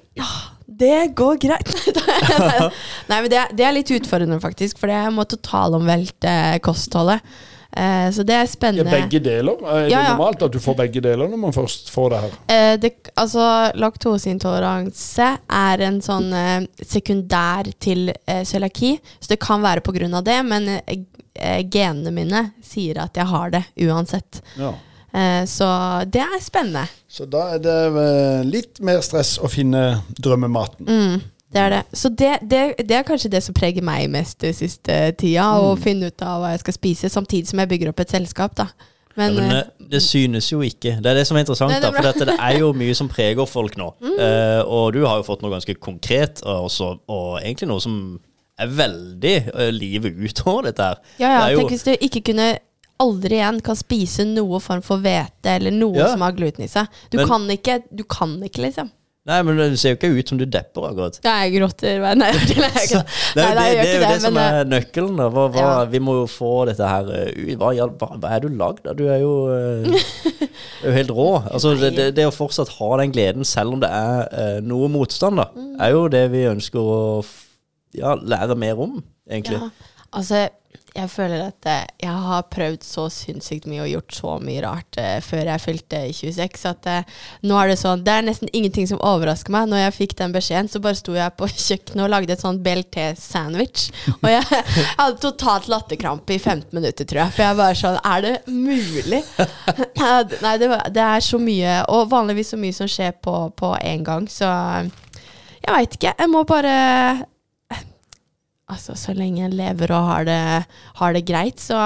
[0.66, 1.74] det går greit.
[3.10, 4.80] Nei, men det, er- det er litt utfordrende, faktisk.
[4.80, 6.32] For jeg må totalomvelte
[6.64, 7.20] kostholdet.
[7.76, 8.88] Eh, så det er Ja, spennende.
[8.94, 9.58] begge deler.
[9.68, 10.14] Er det Ja, ja.
[10.14, 12.36] normalt at du får begge deler når man først får det her?
[12.48, 13.44] Eh, det, altså,
[13.76, 15.28] laktoseintoleranse
[15.60, 18.94] er en sånn eh, sekundær til eh, cøliaki.
[19.20, 19.84] Så det kan være
[20.16, 20.68] av det, men
[21.38, 24.42] eh, genene mine sier at jeg har det uansett.
[24.58, 24.74] Ja.
[25.16, 25.68] Eh, så
[26.12, 26.86] det er spennende.
[27.08, 30.88] Så da er det eh, litt mer stress å finne drømmematen.
[30.88, 31.22] Mm,
[31.54, 31.84] det er det.
[31.96, 35.52] Så det, det, det er kanskje det som preger meg mest den siste tida.
[35.62, 38.58] Å finne ut av hva jeg skal spise, samtidig som jeg bygger opp et selskap.
[38.58, 38.70] da.
[39.16, 40.98] Men, ja, men eh, det synes jo ikke.
[41.00, 41.72] Det er det som er interessant.
[41.72, 43.92] Nei, det da, er For dette, det er jo mye som preger folk nå.
[44.26, 47.96] Eh, og du har jo fått noe ganske konkret, og, også, og egentlig noe som
[48.58, 51.00] er veldig eh, livet ut over dette her.
[51.20, 52.58] ja, ja, Det jo- tenk hvis du ikke kunne
[52.98, 56.06] aldri igjen kan spise noe form for hvete eller noe Ja.
[56.14, 56.86] som har gluten i seg.
[57.10, 58.90] Du, Men- kan ikke, du kan ikke, liksom.
[59.26, 61.16] Nei, men det ser jo ikke ut som du depper akkurat.
[61.24, 62.70] Nei, jeg gråter hver ikke det.
[62.86, 63.02] Det,
[63.34, 65.16] det, det er jo det som men, eh, er nøkkelen.
[65.18, 65.84] da hva, hva, Ja.
[65.90, 67.58] Vi må jo få dette her eh, ut.
[67.58, 68.94] Hva, hva, hva er du lagd av?
[68.96, 69.98] Du er jo eh,
[70.84, 71.26] er jo helt rå.
[71.50, 71.74] Altså,
[72.14, 75.74] det, å fortsatt ha den gleden, selv om det er uh, noe motstand, da, Mm.
[75.82, 77.45] er jo det vi ønsker å f-
[77.96, 79.60] ja, lære mer om, egentlig.
[79.60, 79.92] Ja.
[80.16, 80.46] Altså,
[80.96, 84.98] jeg føler at eh, jeg har prøvd så sinnssykt mye og gjort så mye rart
[85.00, 88.88] uh, før jeg fylte 26, at uh, nå er det sånn Det er nesten ingenting
[88.88, 89.68] som overrasker meg.
[89.68, 92.64] Når jeg fikk den beskjeden, så bare sto jeg på kjøkkenet og lagde et sånt
[92.64, 93.90] BLT-sandwich.
[94.16, 97.36] Og jeg, jeg hadde totalt latterkrampe i 15 minutter, tror jeg.
[97.36, 99.22] For jeg bare sånn Er det mulig?
[100.46, 103.36] Nei, det, det er så mye, og vanligvis så mye som skjer på,
[103.84, 104.48] én gang, så
[105.66, 106.12] jeg veit ikke.
[106.16, 106.76] Jeg må bare
[108.68, 110.38] Altså, så lenge en lever og har det,
[110.98, 111.78] har det greit, så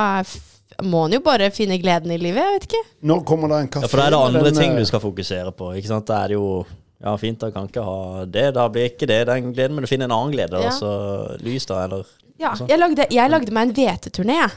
[0.87, 2.41] må en jo bare finne gleden i livet.
[2.41, 2.85] Jeg vet ikke.
[3.11, 5.03] Nå kommer det en kafé Ja, For da er det andre den, ting du skal
[5.03, 5.75] fokusere på.
[5.77, 6.07] ikke sant?
[6.09, 6.47] Da er det jo
[7.01, 8.47] ja, fint, da kan ikke ha det.
[8.57, 10.57] Da blir ikke det den gleden, men du finner en annen glede.
[10.61, 10.73] Ja.
[10.73, 12.07] Altså lys, da, eller
[12.41, 12.65] Ja, Altså.
[12.71, 14.51] jeg lagde, jeg lagde meg en hveteturné, jeg.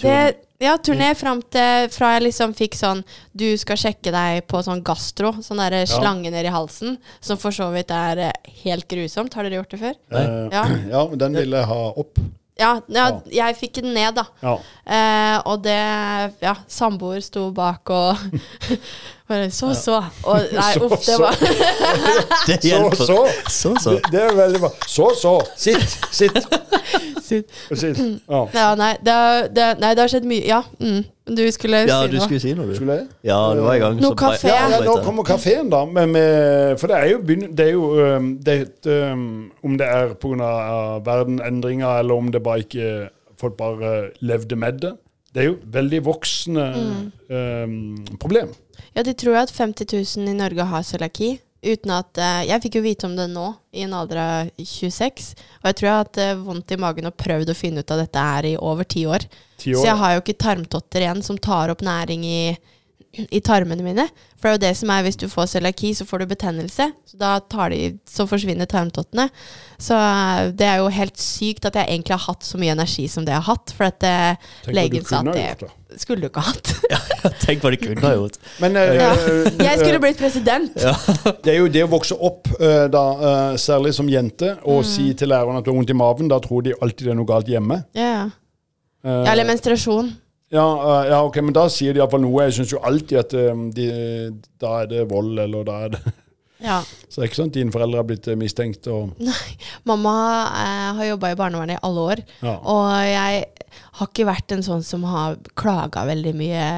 [0.00, 3.02] Det, ja, turné fram til fra jeg liksom fikk sånn
[3.36, 7.54] Du skal sjekke deg på sånn gastro, sånn derre slange ned i halsen, som for
[7.54, 9.34] så vidt er eh, helt grusomt.
[9.34, 9.98] Har dere gjort det før?
[10.14, 10.24] Nei.
[10.54, 10.64] Ja.
[10.94, 12.22] ja, men den ville jeg ha opp.
[12.60, 13.20] Ja, ja Ja.
[13.32, 14.26] jeg fikk den ned, da.
[14.42, 14.56] Ja.
[14.84, 15.78] Eh, og det
[16.44, 18.16] Ja, samboer sto bak og
[19.32, 19.98] bare Så, så.
[20.28, 21.18] Og nei, uff, det så.
[21.22, 21.38] var
[22.48, 23.04] Det Så, hjelper.
[23.08, 23.18] så.
[23.48, 23.96] Så, så.
[23.96, 24.70] Det, det er veldig bra.
[24.86, 25.34] Så, så.
[25.56, 25.98] Sitt.
[26.12, 26.38] Sitt.
[27.22, 27.98] Sitt.
[28.28, 28.42] Ja.
[28.54, 30.42] Ja, nei, det, har- det, nei, det har skjedd mye.
[30.44, 30.98] Ja, mm.
[31.32, 32.26] du skulle Ja, si du noe.
[32.26, 32.74] skulle si noe, du.
[32.76, 33.06] Skulle jeg?
[33.30, 34.00] Ja, du var i gang.
[34.02, 34.50] Noe så.
[34.50, 35.84] Ja, ja, nå kommer kafeen, da.
[35.88, 39.24] Men med, for det er jo, begynn- det er jo øhm, det, er et, øhm,
[39.64, 40.50] Om det er pga.
[41.06, 42.90] verdenendringer, eller om det bare ikke
[43.40, 44.92] folk bare levde med det.
[45.32, 46.66] Det er jo veldig voksende
[47.32, 48.52] øhm, problem.
[48.92, 51.38] Ja, de tror at 50 000 i Norge har cøliaki.
[51.62, 55.28] Uten at eh, Jeg fikk jo vite om det nå, i en alder av 26.
[55.60, 57.94] Og jeg tror jeg har hatt eh, vondt i magen og prøvd å finne ut
[57.94, 59.28] av dette her i over ti år.
[59.70, 59.80] år.
[59.80, 62.40] Så jeg har jo ikke tarmtotter igjen som tar opp næring i,
[63.12, 64.06] i tarmene mine.
[64.40, 66.86] For det er jo det som er hvis du får cøliaki, så får du betennelse.
[67.06, 69.28] Så da tar de, så forsvinner tarmtottene.
[69.82, 73.04] Så eh, det er jo helt sykt at jeg egentlig har hatt så mye energi
[73.12, 73.74] som det jeg har hatt.
[73.76, 75.34] For at eh, Tenk legen sa at
[75.92, 76.72] det skulle du ikke ha hatt.
[76.94, 78.38] ja, Tenk hva de kunne ha gjort.
[78.64, 79.10] Men uh, Ja.
[79.60, 80.72] Jeg skulle blitt president.
[81.44, 84.88] det er jo det å vokse opp, uh, da, uh, særlig som jente, og Mm.
[84.88, 86.32] si til læreren at du har vondt i maven.
[86.32, 87.82] Da tror de alltid det er noe galt hjemme.
[87.92, 88.30] Ja, yeah.
[89.02, 90.12] Ja, eller menstruasjon.
[90.52, 92.42] Ja, øh, ja, ok, men da sier de iallfall noe.
[92.44, 93.32] Jeg syns jo alltid at
[93.76, 93.86] de,
[94.60, 96.02] da er det vold, eller da er det
[96.62, 96.76] Ja.
[97.08, 99.16] Så det er ikke sånn at dine foreldre har blitt øh, mistenkt og
[99.88, 100.12] Mamma
[100.46, 102.52] eh, har jobba i barnevernet i alle år, Ja.
[102.60, 103.40] og jeg
[103.98, 106.68] har ikke vært en sånn som har klaga veldig mye.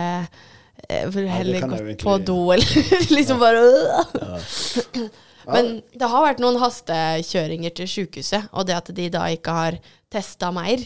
[0.88, 5.10] eh, For heller ja, gått egentlig- på do eller liksom bare øh.
[5.52, 9.76] Men det har vært noen hastekjøringer til sjukehuset, og det at de da ikke har
[10.12, 10.80] testa mer.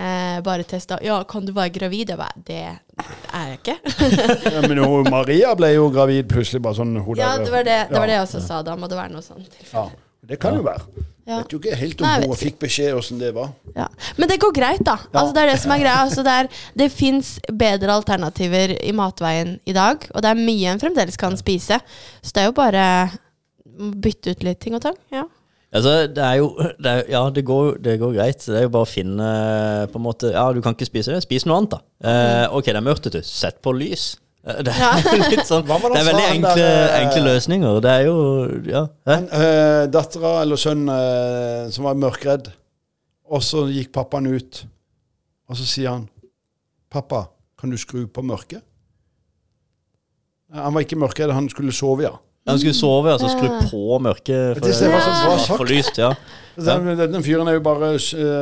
[0.00, 2.08] Eh, bare testa Ja, kan du være gravid?
[2.14, 3.76] Jeg bare Det er jeg ikke.
[4.54, 6.62] Ja, men jo, Maria ble jo gravid plutselig.
[6.64, 8.60] bare sånn hun ja, det var det, det var det jeg også sa.
[8.64, 9.56] Da må det være noe sånt.
[9.72, 9.88] Ja,
[10.30, 11.06] det kan jo være.
[11.30, 11.38] Ja.
[11.42, 13.52] Vet jo ikke helt om Nei, hun fikk beskjed åssen det var.
[13.76, 13.86] Ja.
[14.18, 14.96] Men det går greit, da.
[15.12, 15.98] Altså, det er det som er greia.
[16.02, 16.48] Altså, det er,
[16.80, 21.36] det fins bedre alternativer i matveien i dag, og det er mye en fremdeles kan
[21.38, 21.78] spise.
[22.24, 22.86] Så det er jo bare
[23.70, 24.98] å bytte ut litt ting og tang.
[25.14, 25.28] Ja.
[25.72, 26.46] Altså, det er jo
[26.82, 28.42] det er, Ja, det går, det går greit.
[28.46, 29.26] Det er jo bare å finne
[29.92, 31.22] på en måte Ja, du kan ikke spise det.
[31.22, 31.80] Spis noe annet, da.
[32.10, 33.22] Eh, ok, det er mørkt ute.
[33.26, 34.16] Sett på lys.
[34.42, 34.90] Eh, Det Ja.
[34.98, 37.80] er litt sånn Hva var det Det er veldig enkle, der, eh, enkle løsninger.
[37.86, 38.16] Det er jo
[38.66, 38.82] Ja.
[39.06, 42.50] Uh, dattera eller sønnen som var mørkredd,
[43.30, 44.64] og så gikk pappaen ut,
[45.48, 46.08] og så sier han
[46.90, 47.28] 'Pappa,
[47.60, 48.62] kan du skru på mørket?'
[50.52, 52.16] Han var ikke mørkredd, han skulle sove, ja.
[52.48, 54.62] Han skulle sove, altså skru på mørket.
[54.64, 55.56] Det ser var så bra sagt.
[55.60, 56.12] For lyst, ja.
[56.56, 57.94] Den, denne fyren er jo bare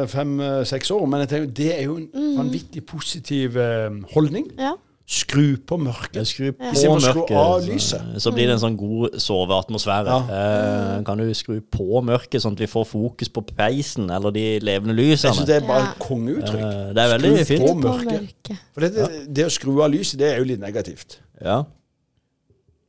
[0.08, 4.52] fem-seks år, men jeg tenker, det er jo en vanvittig positiv eh, holdning.
[4.58, 4.74] ja.
[5.08, 6.26] Skru på mørket.
[6.28, 6.72] Skru på ja.
[6.76, 8.16] skru mørket, av så, lyset.
[8.20, 10.16] så blir det en sånn god soveatmosfære.
[10.36, 14.42] Eh, kan du skru på mørket, sånn at vi får fokus på peisen eller de
[14.60, 15.30] levende lysene?
[15.30, 15.94] Jeg synes det er bare Ja.
[15.94, 16.60] et kongeuttrykk.
[16.60, 17.64] Eh, det er veldig Skru fint.
[17.64, 18.28] på På mørket.
[18.44, 21.16] For For det, det å skru av lyset, det er jo litt negativt.
[21.40, 21.62] Ja.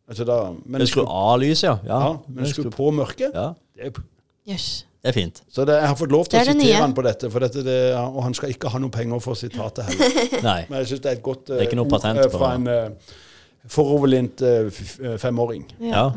[0.10, 1.76] Altså da, men skru av lyset, ja.
[1.86, 3.52] ja, Ja, men skru på mørket, ja.
[3.78, 4.00] det er
[4.50, 4.70] yes.
[5.00, 5.38] Det er fint.
[5.48, 6.80] Så det, jeg har fått lov til å er sitere nye.
[6.82, 9.88] han på dette, for dette det, og han skal ikke ha noe penger for sitatet
[9.88, 10.18] heller.
[10.50, 10.58] Nei.
[10.68, 13.14] Men jeg syns det er et godt ikke noe ord patent eh, fra en uh,
[13.70, 14.82] foroverlent uh,
[15.22, 15.64] femåring.
[15.94, 16.10] Ja.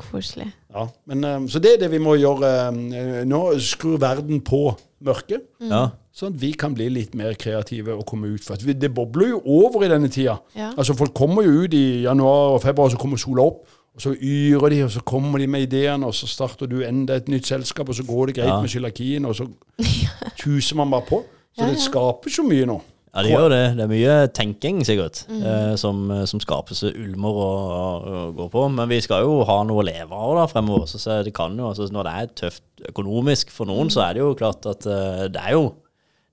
[0.00, 0.48] Koselig.
[0.72, 3.42] Ja, men, eh, så det er det vi må gjøre eh, nå.
[3.60, 4.70] Skru verden på
[5.04, 5.88] mørket, ja.
[6.16, 8.44] Sånn at vi kan bli litt mer kreative og komme ut.
[8.44, 10.38] For at vi, det bobler jo over i denne tida.
[10.58, 10.72] Ja.
[10.74, 13.64] Altså Folk kommer jo ut i januar og februar, så kommer sola opp.
[13.90, 17.18] Og så yrer de, og så kommer de med ideene, og så starter du enda
[17.18, 18.60] et nytt selskap, og så går det greit Ja.
[18.62, 19.48] med cøliakien, og så
[20.42, 21.24] tuser man bare på.
[21.56, 22.80] Så Ja, det skaper skapes jo mye nå.
[23.10, 23.62] Ja, det gjør det.
[23.74, 28.68] Det er mye tenking, sikkert, eh, som, som skapes ulmer og, og, går på.
[28.70, 30.86] Men vi skal jo ha noe å leve av da fremover.
[30.86, 34.14] Så, så det kan jo, altså, når det er tøft økonomisk for noen, så er
[34.14, 35.72] det jo klart at eh, det er jo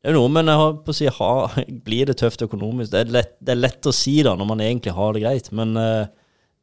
[0.08, 1.32] det er noe, men jeg har på å si, ha,
[1.84, 2.94] blir det tøft økonomisk?
[2.94, 5.50] Det er, lett, det er lett å si da, når man egentlig har det greit.
[5.52, 6.08] Men uh,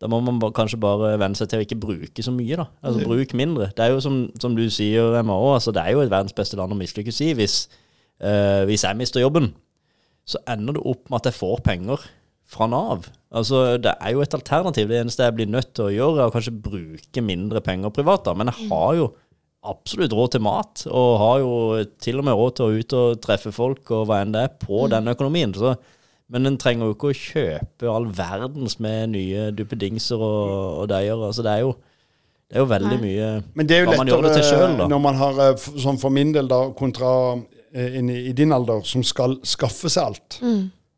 [0.01, 2.65] da må man bare, kanskje bare venne seg til å ikke bruke så mye, da.
[2.81, 3.69] Altså bruk mindre.
[3.77, 6.33] Det er jo som, som du sier, Emma òg, altså, det er jo et verdens
[6.37, 7.35] beste land å mislykkes i.
[7.37, 7.59] Hvis,
[8.25, 9.53] uh, hvis jeg mister jobben,
[10.25, 12.09] så ender det opp med at jeg får penger
[12.49, 13.11] fra Nav.
[13.29, 14.89] Altså, Det er jo et alternativ.
[14.89, 18.25] Det eneste jeg blir nødt til å gjøre, er å kanskje bruke mindre penger privat.
[18.25, 18.33] da.
[18.33, 19.13] Men jeg har jo
[19.71, 21.55] absolutt råd til mat, og har jo
[22.03, 24.53] til og med råd til å ut og treffe folk og hva enn det er,
[24.61, 25.55] på den økonomien.
[25.57, 25.75] Så,
[26.33, 31.17] men en trenger jo ikke å kjøpe all verdens med nye duppedingser og, og deier.
[31.17, 31.75] Altså, det er jo,
[32.49, 33.03] det er jo veldig Nei.
[33.07, 34.89] mye Men det er jo Hva man gjør det lettere til selv, da.
[34.93, 37.15] når man har, eh, sånn for min del, da, kontra
[37.73, 40.39] eh, i, i din alder, som skal skaffe seg alt.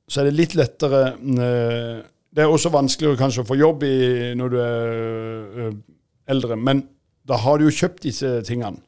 [0.07, 3.97] Så er det litt lettere eh, Det er også vanskeligere kanskje å få jobb i,
[4.39, 5.73] når du er
[6.31, 6.83] eldre, men
[7.27, 8.79] da har du jo kjøpt disse tingene.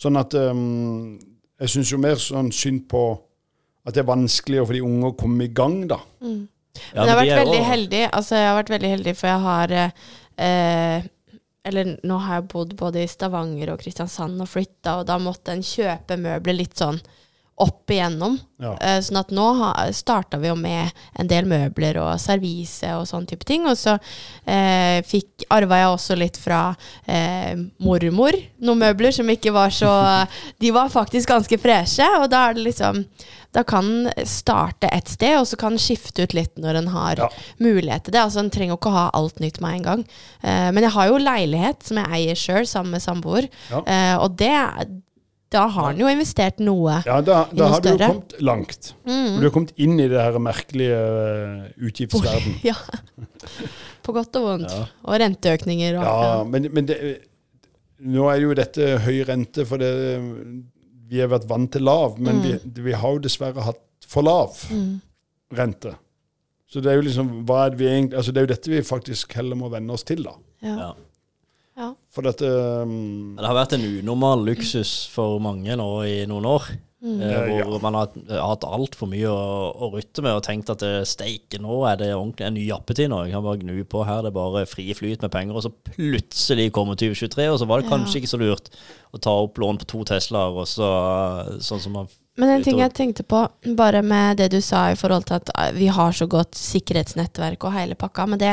[0.00, 1.16] Sånn at um,
[1.56, 3.00] Jeg syns jo mer sånn synd på
[3.86, 6.00] at det er vanskeligere for de unge å komme i gang, da.
[6.20, 8.00] Ja, Men jeg har vært veldig heldig.
[8.10, 11.06] Altså, jeg har vært veldig heldig, for jeg har eh,
[11.70, 15.54] Eller nå har jeg bodd både i Stavanger og Kristiansand og flytta, og da måtte
[15.54, 17.00] en kjøpe møbler litt sånn
[17.56, 18.34] opp igjennom.
[18.60, 18.74] Ja.
[18.84, 19.46] Eh, sånn at nå
[19.96, 23.64] starta vi jo med en del møbler og servise og sånn type ting.
[23.68, 23.94] Og så
[24.44, 26.60] eh, fikk, arva jeg også litt fra
[27.08, 29.88] eh, mormor noen møbler som ikke var så
[30.62, 33.02] De var faktisk ganske freshe, og da er det liksom
[33.56, 36.92] Da kan en starte et sted, og så kan en skifte ut litt når en
[36.92, 37.30] har Ja.
[37.58, 38.20] mulighet til det.
[38.20, 40.04] Altså En trenger jo ikke ha alt nytt med en gang.
[40.42, 43.48] Eh, men jeg har jo leilighet som jeg eier sjøl, sammen med samboer.
[43.70, 43.80] Ja.
[43.86, 44.52] Eh, og det
[45.54, 46.98] Da har han jo investert noe.
[47.06, 48.88] Ja, da, I da har du jo kommet langt.
[49.06, 49.36] Mm.
[49.38, 52.58] du har kommet inn i det her merkelige uh, utgiftsverden.
[52.66, 52.74] Ja.
[54.02, 54.72] På godt og vondt.
[54.74, 54.86] Ja.
[55.06, 56.98] Og renteøkninger og Ja, men, men det,
[58.02, 59.92] nå er jo dette høy rente, for det,
[61.06, 64.58] vi har vært vant til lav, men vi, vi har jo dessverre hatt for lav
[65.54, 65.94] rente.
[66.66, 68.72] Så det er jo liksom, hva er det vi egentlig, altså det er jo dette
[68.72, 70.34] vi faktisk heller må venne oss til da.
[70.66, 70.90] Ja.
[71.76, 71.82] Ja.
[71.82, 71.92] Ja.
[72.10, 72.48] For dette,
[72.82, 76.70] um, Det har vært en unormal luksus for mange nå i noen år.
[77.04, 77.20] Mm.
[77.20, 80.70] Eh, Ja, hvor man har har hatt altfor mye å, å rutte med og tenkt
[80.72, 83.20] at eh, steike, nå er det ordentlig en ny jappetid nå.
[83.26, 85.54] Jeg kan bare gnu på her, det er bare fri flyt med penger.
[85.60, 88.20] Og så plutselig kommer 2023, og så var det kanskje Ja.
[88.24, 88.70] ikke så lurt
[89.12, 90.88] å ta opp lån på to Teslaer, og så
[91.60, 93.38] sånn som man Men en ting jeg tenkte på,
[93.78, 97.64] bare med det du sa i forhold til at eh, vi har så godt sikkerhetsnettverk
[97.64, 98.50] og hele pakka, men det,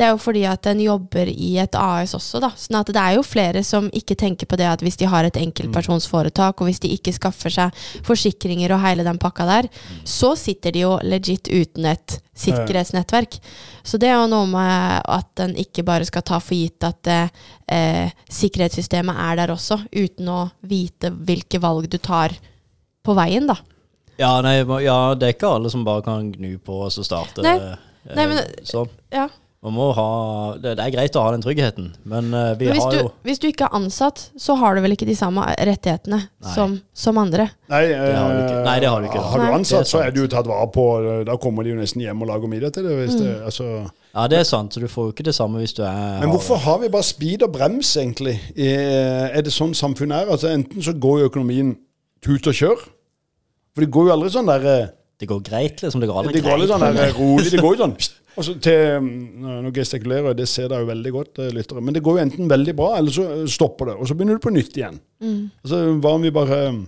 [0.00, 2.50] det er jo fordi at en jobber i et AS også, da.
[2.56, 5.28] Sånn at det er jo flere som ikke tenker på det at hvis de har
[5.28, 9.68] et enkeltpersonsforetak, og hvis de ikke skaffer seg forsikringer og hele den pakka der,
[10.08, 13.40] så sitter de jo legit uten et sikkerhetsnettverk.
[13.84, 17.12] Så det er jo noe med at en ikke bare skal ta for gitt at
[17.12, 22.32] eh, eh, sikkerhetssystemet er der også, uten å vite hvilke valg du tar
[23.04, 23.56] på veien, da.
[24.18, 27.42] Ja, nei, ja, det er ikke alle som bare kan gnu på og så starte
[27.44, 27.54] Nei.
[27.56, 28.88] eh, Nei, men- sånn.
[29.14, 29.28] Ja.
[29.60, 32.74] Man må ha det, det er greit å ha den tryggheten, men eh, vi Men
[32.76, 35.16] hvis har du, jo hvis du ikke er ansatt, så har du vel ikke de
[35.18, 36.20] samme rettighetene
[36.54, 37.48] som, som andre?
[37.68, 38.58] nei, har du ikke.
[38.60, 39.18] eh, Nei, det har du ikke.
[39.32, 40.84] Har du ansatt, er så er du jo tatt vare på,
[41.26, 42.94] da kommer de jo nesten hjem og lager middag til det.
[43.02, 43.66] Hvis det altså.
[44.14, 46.30] Ja, det er sant, så du får jo ikke det samme hvis du er Men
[46.30, 48.38] hvorfor har vi bare speed og brems, egentlig?
[48.56, 50.30] Er det sånn samfunnet er?
[50.38, 51.74] Altså Enten så går jo økonomien
[52.24, 52.86] tut og kjør.
[53.74, 54.86] For det går jo aldri sånn der eh,
[55.18, 56.00] Det går greit, liksom.
[56.02, 56.70] Det går aldri Det går greit.
[56.70, 57.50] sånn der rolig.
[57.52, 57.94] Det går jo sånn
[58.38, 59.08] altså, så til,
[59.42, 61.82] Nå nå gestikulerer jeg, det ser dere jo veldig godt, eh, lyttere.
[61.82, 63.96] Men det går jo enten veldig bra, eller så eh, stopper det.
[63.98, 65.00] Og så begynner du på nytt igjen.
[65.62, 66.80] Altså, Hva om vi bare eh,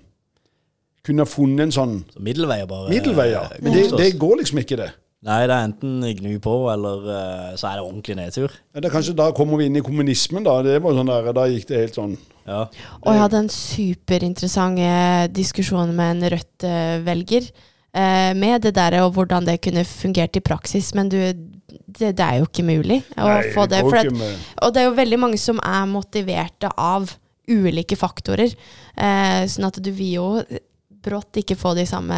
[1.07, 3.55] kunne ha funnet en sånn Så middelveier bare Middelveier.
[3.57, 4.91] Eh, Men det, det går liksom ikke, det.
[5.21, 8.55] Nei, det er enten gnu på, eller uh, så er det ordentlig nedtur.
[8.73, 10.55] Ja, det er kanskje Da kommer vi inn i kommunismen, da.
[10.65, 12.15] Det var sånn der, Da gikk det helt sånn
[12.49, 12.63] Ja.
[13.03, 17.51] Og jeg hadde en superinteressant eh, diskusjon med en Rødt-velger.
[17.93, 20.95] uh, med det der og hvordan det kunne fungert i praksis.
[20.97, 23.85] Men du, det, det er jo ikke mulig å Nei, få det.
[23.85, 27.13] ikke at, og det er jo veldig mange som er motiverte av
[27.51, 28.57] ulike faktorer.
[28.97, 30.29] Uh, sånn at du vil jo
[31.05, 32.17] brått ikke få de samme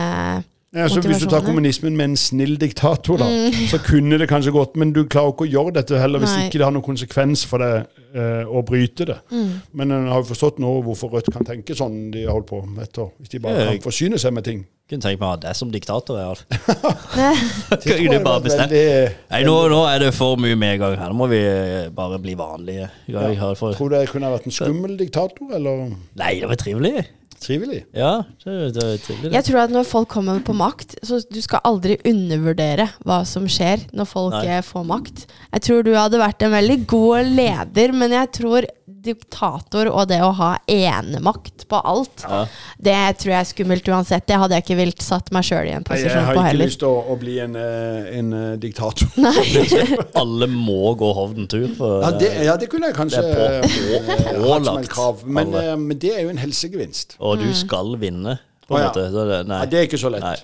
[0.72, 3.26] Ja, så Hvis du tar kommunismen med en snill diktator, da,
[3.68, 4.76] så kunne det kanskje gått.
[4.80, 6.46] Men du klarer ikke å gjøre dette heller hvis Nei.
[6.46, 9.18] ikke det har noen konsekvens for deg eh, å bryte det.
[9.34, 9.50] Mm.
[9.76, 12.62] Men en har jo forstått nå hvorfor Rødt kan tenke sånn de har holdt på
[12.64, 13.12] med etter.
[13.20, 14.64] Hvis de bare jeg, kan forsyne seg med ting.
[14.88, 16.16] Kunne tenkt meg å ha det som diktator.
[16.16, 16.98] i hvert fall.
[17.84, 18.72] Det Kunne bare bestemt.
[18.72, 21.12] veldig- Nei, nå, nå er det for mye medgang her.
[21.12, 22.88] Nå må vi eh, bare bli vanlige.
[23.12, 23.28] Ja.
[23.60, 25.90] Tror du jeg kunne vært en skummel diktator, eller?
[26.16, 27.02] Nei, det var trivelig.
[27.42, 27.80] Trivelig.
[27.96, 28.12] Ja,
[28.44, 29.28] det, det er trivelig.
[29.28, 29.32] det.
[29.36, 33.48] Jeg tror at når folk kommer på makt, så du skal aldri undervurdere hva som
[33.50, 34.44] skjer når folk Nei.
[34.58, 35.24] eh, får makt.
[35.52, 38.68] Jeg tror du hadde vært en veldig god leder, men jeg tror
[39.02, 42.44] diktator og det å ha enemakt på alt, Ja.
[42.78, 44.26] det tror jeg er skummelt uansett.
[44.26, 46.66] Det hadde jeg ikke vilt satt meg sjøl i en Nei, jeg har ikke heller.
[46.66, 49.08] lyst til å, å bli en, eh, en eh, diktator.
[50.22, 51.68] Alle må gå Hovden tur.
[52.02, 53.74] Ja det, ja, det kunne jeg kanskje Det er på-
[54.06, 55.26] eh, hatt som et krav.
[55.26, 57.16] Men, eh, men det er jo en helsegevinst.
[57.20, 57.44] Og Mm.
[57.48, 58.38] du skal vinne,
[58.68, 58.88] på en ja.
[58.90, 59.08] måte.
[59.10, 59.58] Så det, nei.
[59.60, 60.22] Ja, det er ikke så lett.
[60.22, 60.36] Nei.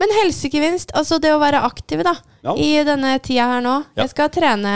[0.00, 2.14] Men helsegevinst, altså det å være aktiv da,
[2.44, 2.54] Ja.
[2.56, 3.84] i denne tida her nå.
[3.96, 4.02] Ja.
[4.02, 4.74] Jeg skal trene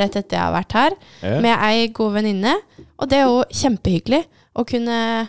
[0.00, 0.90] rett etter jeg har vært her,
[1.22, 1.40] Ja.
[1.40, 2.54] med ei god venninne.
[2.98, 4.24] Og det er jo kjempehyggelig
[4.56, 5.28] å kunne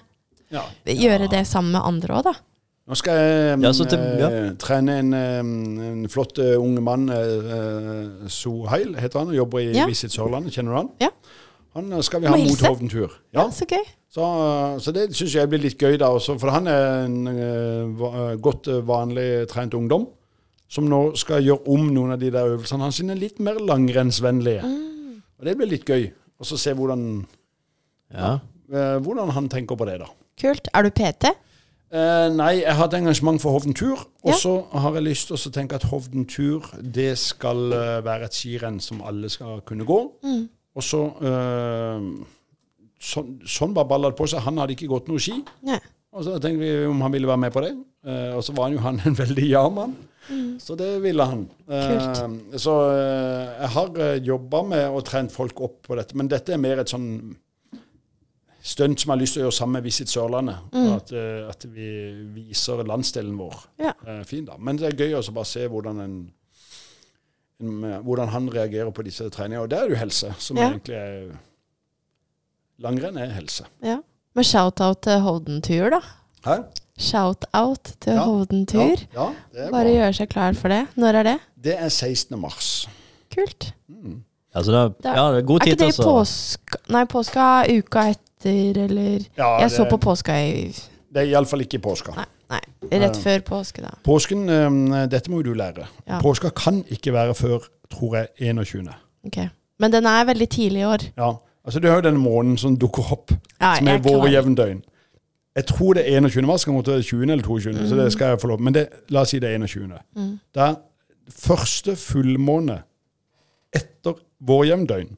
[0.51, 0.63] Ja.
[0.85, 2.33] gjøre det sammen med andre òg, da.
[2.87, 4.53] Nå skal jeg Ja, til- eh, ja.
[4.61, 9.73] trene en, eh, en flott unge ung mann, uh, Soheil heter han, og jobber i
[9.73, 9.87] Ja.
[9.87, 10.53] Visit Sørlandet.
[10.53, 10.89] Kjenner du han?
[11.01, 11.09] Ja.
[11.75, 12.65] Han eh, skal vi ha mot.
[12.65, 13.15] Hovden-tur.
[13.35, 13.49] Ja.
[13.51, 13.83] Så gøy.
[14.15, 17.17] Så, eh, så det syns jeg blir litt gøy, da også, for han er en
[17.27, 20.07] uh, godt uh, vanlig trent ungdom.
[20.71, 24.63] Som nå skal gjøre om noen av de der øvelsene hans sine litt mer langrennsvennlige.
[24.65, 25.19] Mm.
[25.39, 26.07] Og det blir litt gøy.
[26.39, 27.25] Og så se hvordan,
[28.15, 28.37] Ja.
[28.71, 30.09] uh, hvordan han tenker på det, da.
[30.41, 30.71] Kult.
[30.73, 31.31] Er du PT?
[31.95, 34.01] Eh, nei, jeg har hatt engasjement for Hovden Tur.
[34.25, 34.35] Og Ja.
[34.35, 37.69] så har jeg lyst til å tenke at Hovden Tur det skal
[38.03, 39.99] være et skirenn som alle skal kunne gå.
[40.25, 40.49] Mm.
[40.75, 42.07] Og så øh,
[42.99, 44.43] sånn, sånn bare balla det på seg.
[44.45, 45.37] Han hadde ikke gått noe ski.
[45.67, 45.79] Nei.
[46.15, 47.71] Og så tenkte vi om han ville være med på det.
[48.05, 49.95] Uh, og så var han jo han en veldig ja-mann.
[50.61, 51.43] Så det ville han.
[51.69, 56.15] Uh, så uh, jeg har jobba med og trent folk opp på dette.
[56.17, 57.09] Men dette er mer et sånn
[58.65, 60.71] stunt som jeg har lyst til å gjøre sammen med Visit Sørlandet.
[60.95, 61.89] At, eh, at vi
[62.33, 63.53] viser landsdelen vår
[63.83, 63.93] Ja.
[64.07, 64.57] eh, fin, da.
[64.57, 66.15] Men det er gøy å bare se hvordan en
[67.59, 69.61] hvordan han reagerer på disse treningene.
[69.63, 70.69] Og det er jo helse, som Ja.
[70.69, 71.31] egentlig er
[72.79, 73.63] Langrenn er helse.
[73.83, 73.97] Ja.
[74.35, 75.99] Men shout-out til Hovden-tur, da.
[76.45, 76.57] Hæ?
[76.99, 78.23] Shout-out til Ja.
[78.25, 78.97] Hovden-tur.
[79.13, 79.93] Ja, ja, Bare bra.
[79.93, 80.87] gjøre seg klar for det.
[80.97, 81.37] Når er det?
[81.63, 82.37] Det er 16.
[82.39, 82.89] mars.
[83.33, 83.73] Kult.
[84.55, 87.65] Altså, det, Det er- ja, det er god Er ikke det i påska Nei, påska
[87.77, 90.67] uka etter, eller Ja, Jeg så på påska i
[91.13, 92.15] Det er iallfall ikke i påska.
[92.15, 92.61] Nei, nei
[93.01, 93.89] rett før påske, da.
[94.03, 95.87] Påsken, eh, dette må jo du lære.
[96.07, 96.19] Ja.
[96.21, 97.59] Påska kan ikke være før,
[97.91, 98.89] tror jeg, 21.
[99.25, 99.37] Ok.
[99.79, 101.03] Men den er veldig tidlig i år.
[101.17, 101.31] Ja,
[101.65, 103.31] altså Du har jo den måneden som dukker opp,
[103.61, 104.83] Ja, som er vår og klarer- jevn døgn.
[105.55, 106.45] Jeg tror det er 21.
[106.45, 107.21] mars, kan være 20.
[107.31, 107.87] eller 22.
[107.89, 109.99] Så det skal jeg få lov Men det, la oss si det er 21.
[110.15, 110.39] Mm.
[110.53, 110.75] Det er
[111.31, 112.81] første fullmåne
[113.73, 115.17] etter vår jevn døgn.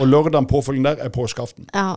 [0.00, 1.68] Og lørdagen påfølgende der er påskeaften.
[1.74, 1.94] Ja.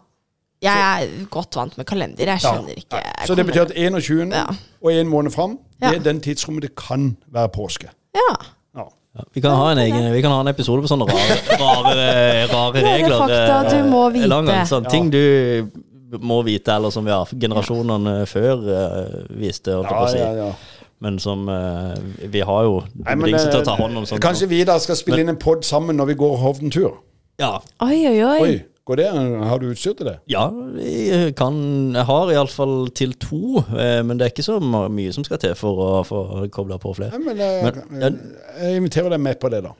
[0.62, 2.26] Jeg er godt vant med kalender.
[2.34, 3.00] Jeg skjønner ikke.
[3.00, 4.32] Jeg Så det betyr at 21.
[4.36, 4.46] Ja.
[4.84, 7.88] og en måned fram, det er den tidsrommet det kan være påske.
[8.16, 8.32] Ja.
[8.76, 8.86] Ja.
[9.16, 12.10] ja, vi, kan ha en egen, vi kan ha en episode på sånne rare, rare,
[12.52, 13.18] rare regler.
[13.18, 14.28] fakta eh, du må vite.
[14.28, 14.66] lang vite.
[14.68, 20.04] Sånn, Ting du må vite, eller som ja, generasjonene før viste, visste, holdt jeg på
[20.04, 20.20] å si.
[20.26, 20.52] ja, ja.
[21.00, 24.22] Men som eh, Vi har jo Nei, men, til å ta eh, hånd om sånt.
[24.24, 26.98] Kanskje vi da skal spille inn en pod sammen når vi går Hovden-tur?
[27.40, 27.54] Ja,
[27.86, 28.40] Oi, oi, oi.
[28.44, 28.56] Oi,
[28.90, 29.08] går det?
[29.50, 30.18] Har du utstyr til det?
[30.32, 30.46] ja
[30.82, 31.56] jeg kan
[31.96, 35.56] Jeg har iallfall til to, eh, men det er ikke så mye som skal til
[35.60, 36.22] for å få
[36.54, 37.18] kobla på flere.
[37.18, 39.76] Nei, men, jeg, Men, jeg, jeg inviterer deg med på det, da.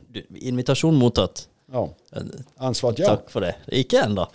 [0.52, 1.48] Invitasjon mottatt.
[1.72, 1.90] Ja.
[2.16, 2.22] Eh,
[2.58, 3.08] Ansvart ja.
[3.14, 3.54] Takk for det.
[3.68, 4.26] Ikke ennå.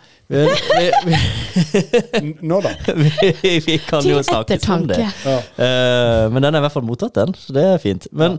[2.41, 2.75] Nå, da.
[3.43, 5.01] vi, vi kan jo snakkes om det.
[5.03, 5.39] Ja.
[5.59, 7.35] Uh, men den er i hvert fall mottatt, den.
[7.39, 8.07] Så det er fint.
[8.15, 8.39] Men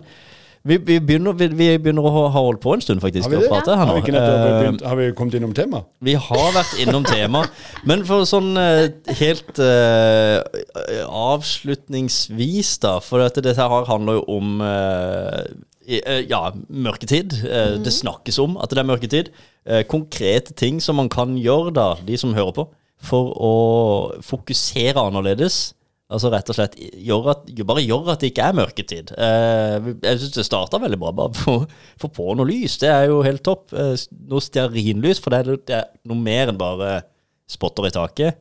[0.65, 3.27] vi, vi, begynner, vi, vi begynner å ha holdt på en stund, faktisk.
[3.29, 5.85] Har vi prate her Har vi, ikke Eh, begynt, har vi kommet innom temaet?
[6.01, 7.43] vi har vært innom tema,
[7.85, 8.87] men for sånn eh,
[9.19, 10.41] helt uh,
[11.35, 15.45] avslutningsvis, da For dette, dette her handler jo om uh,
[15.85, 17.37] ja, mørketid.
[17.45, 19.29] Eh, Det snakkes om at det er mørketid.
[19.89, 22.65] Konkrete ting som man kan gjøre, da, de som hører på,
[23.05, 23.53] for å
[24.25, 25.74] fokusere annerledes.
[26.13, 29.13] Altså rett og slett gjør at, bare gjør at det ikke er mørketid.
[29.17, 31.13] Eh, jeg syns det starta veldig bra.
[31.17, 31.33] Bare
[32.01, 32.77] få på noe lys.
[32.81, 33.73] Det er jo helt topp.
[33.73, 33.95] Eh,
[34.29, 36.99] noe stearinlys, for det er, det er noe mer enn bare
[37.49, 38.37] spotter i taket.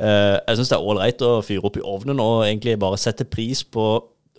[0.00, 3.28] Eh, jeg syns det er ålreit å fyre opp i ovnen og egentlig bare sette
[3.28, 3.84] pris på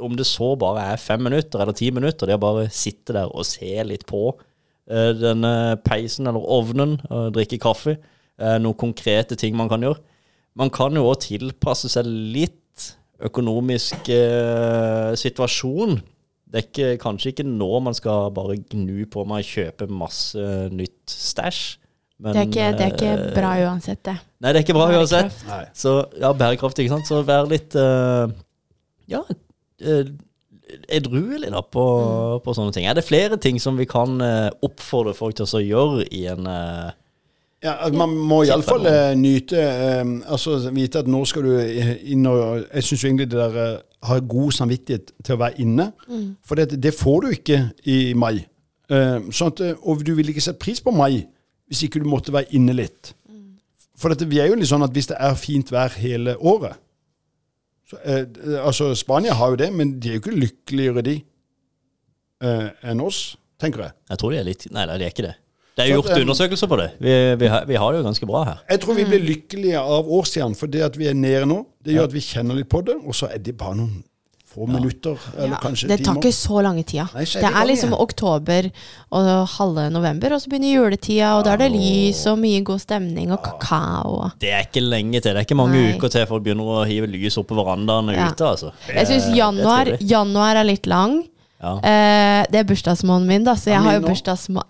[0.04, 2.28] om det så bare er fem minutter eller ti minutter.
[2.28, 4.28] Det å bare sitte der og se litt på
[4.90, 7.96] eh, denne peisen eller ovnen og drikke kaffe.
[8.36, 10.02] Eh, noen konkrete ting man kan gjøre.
[10.56, 12.92] Man kan jo òg tilpasse seg litt
[13.26, 15.98] økonomisk eh, situasjon.
[16.46, 20.46] Det er ikke, kanskje ikke nå man skal bare gnu på med å kjøpe masse
[20.72, 21.64] nytt stæsj.
[22.20, 24.16] men, Det er, ikke, det er ikke eh, bra uansett, det.
[24.40, 24.88] Nei, det er ikke bra.
[24.92, 25.42] Bærekraft.
[25.50, 25.74] uansett.
[25.76, 27.10] Så ja, bærekraftig, ikke sant.
[27.10, 28.32] Så vær litt uh,
[29.12, 30.14] Ja, uh,
[30.90, 31.86] edruelig da på,
[32.44, 32.88] på sånne ting.
[32.88, 36.48] Er det flere ting som vi kan uh, oppfordre folk til å gjøre i en
[36.50, 36.94] eh,
[37.66, 42.28] Ja, Man må iallfall uh, nyte eh, Altså vite at nå skal du eh, inn
[42.30, 45.88] og Jeg syns egentlig det der eh, har god samvittighet til å være inne.
[46.46, 47.58] For det, det får du ikke
[47.90, 48.36] i mai.
[48.94, 51.24] Eh, sånn at, eh, og du vil ikke sette pris på mai
[51.66, 53.16] hvis ikke du måtte være inne litt.
[53.98, 56.78] For dette, vi er jo litt sånn at hvis det er fint vær hele året
[57.90, 61.16] så, eh, eh, Altså Spania har jo det, men de er jo ikke lykkeligere, de,
[62.44, 63.92] eh, enn oss, tenker jeg.
[64.10, 65.36] Jeg tror de er litt nei, de er ikke det.
[65.76, 66.90] Det er gjort undersøkelser på det.
[67.04, 68.60] Vi, vi, har, vi har det jo ganske bra her.
[68.72, 71.98] Jeg tror vi blir lykkelige av årstidene, for det at vi er nede nå, det
[71.98, 74.04] gjør at vi kjenner litt på det, og så er det bare noen
[74.56, 76.22] få minutter, eller Ja, kanskje det tar timer.
[76.24, 77.10] ikke så lange tida.
[77.12, 78.04] Nei, så er det det er liksom igjen.
[78.06, 78.70] oktober
[79.20, 82.80] og halve november, og så begynner juletida, og da er det lys og mye god
[82.80, 84.30] stemning og kakao.
[84.40, 85.34] Det er ikke lenge til.
[85.36, 85.98] Det er ikke mange Nei.
[85.98, 88.30] uker til folk begynner å hive lys opp på verandaene Ja.
[88.32, 88.48] ute.
[88.48, 88.72] altså.
[88.88, 91.26] Jeg syns januar, januar er litt lang.
[91.62, 91.76] Ja.
[91.84, 94.64] Eh, det er bursdagsmåneden min, da, så jeg Ja, har jo bursdagsmåned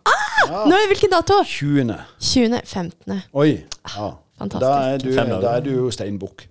[0.49, 0.65] ah!
[0.69, 1.41] Nå er Hvilken dato?
[1.43, 1.95] 20.
[2.19, 2.61] 20.
[2.65, 3.21] 15.
[3.33, 3.49] Oi.
[3.95, 4.11] Ja.
[4.39, 4.65] Fantastisk.
[4.65, 6.47] Da er, du, da er du jo steinbukk.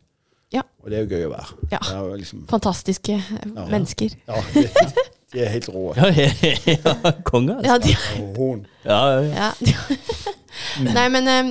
[0.54, 0.62] Ja.
[0.84, 1.58] Og det er jo gøy å være.
[1.72, 1.80] Ja.
[2.14, 3.66] Liksom, Fantastiske ja.
[3.68, 4.14] mennesker.
[4.28, 4.64] ja, de,
[5.34, 5.88] de er helt rå.
[5.98, 7.90] Ja, ja, konge, altså.
[7.90, 8.52] Ja.
[8.84, 9.50] Ja, ja.
[9.66, 9.86] ja.
[10.96, 11.50] nei, men eh,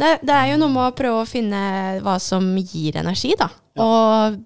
[0.00, 1.60] nei, det er jo noe med å prøve å finne
[2.04, 3.48] hva som gir energi, da.
[3.80, 4.40] Og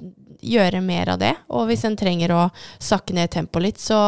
[0.44, 1.32] gjøre mer av det.
[1.56, 2.42] Og hvis en trenger å
[2.82, 3.98] sakke ned tempoet litt, så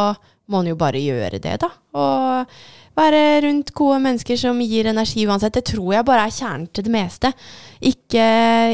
[0.53, 1.73] må en jo bare gjøre det, da.
[1.97, 2.59] Og
[2.97, 5.55] være rundt gode mennesker som gir energi uansett.
[5.59, 7.33] Det tror jeg bare er kjernen til det meste.
[7.85, 8.27] Ikke,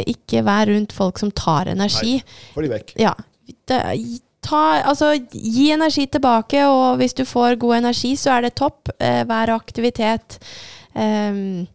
[0.09, 2.20] ikke vær rundt folk som tar energi.
[2.55, 2.95] Få de vekk.
[3.03, 3.14] Ja.
[3.68, 3.81] Det,
[4.47, 8.93] ta, altså, gi energi tilbake, og hvis du får god energi, så er det topp.
[8.99, 10.39] Eh, vær aktivitet.
[10.95, 11.66] Ehm,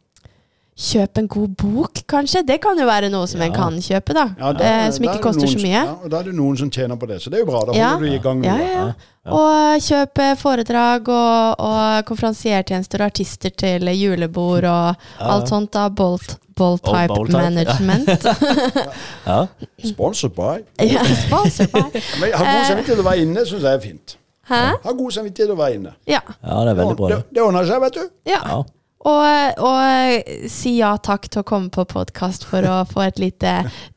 [0.78, 2.44] kjøp en god bok, kanskje.
[2.46, 4.28] Det kan jo være noe som en kan kjøpe, da.
[4.38, 5.74] Ja, det, eh, som ikke er koster noen så som- mye.
[5.74, 7.62] Ja, og da er det noen som tjener på det, så det er jo bra.
[7.66, 7.90] Da Ja.
[7.96, 8.86] holder du i gang Ja, ja.
[9.26, 9.32] Ja.
[9.34, 15.72] Og kjøp eh, foredrag og, og konferansiertjenester og artister til julebord og alt sånt.
[15.74, 17.38] da Bolt, bolt type bolt ja.
[17.50, 18.08] management.
[19.28, 19.48] ja.
[19.84, 20.64] Sponsored by.
[20.86, 22.00] ja, sponsor by.
[22.22, 24.18] Men ha god samvittighet til å være inne, syns jeg er fint.
[24.48, 24.62] Hæ?
[24.86, 25.92] Ha god samvittighet til å være inne.
[26.08, 26.22] Ja.
[26.24, 27.08] ja, det er veldig bra.
[27.10, 28.10] Det, det ordner seg, vet du.
[28.32, 28.64] ja.
[29.06, 33.52] Og, og si ja takk til å komme på podkast for å få et lite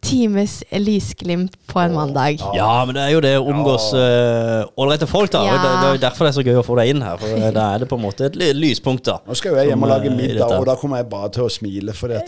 [0.04, 2.42] times lysglimt på en mandag.
[2.54, 5.42] ja, men det er jo det å omgås ålreite uh, folk, da.
[5.48, 5.56] Ja.
[5.56, 7.18] Det, det er jo derfor det er så gøy å få deg inn her.
[7.22, 9.18] For eh, da er det på en måte et lyspunkt, da.
[9.26, 11.48] Nå skal jo jeg hjem og lage eh, middag, og da kommer jeg bare til
[11.48, 12.26] å smile, for det,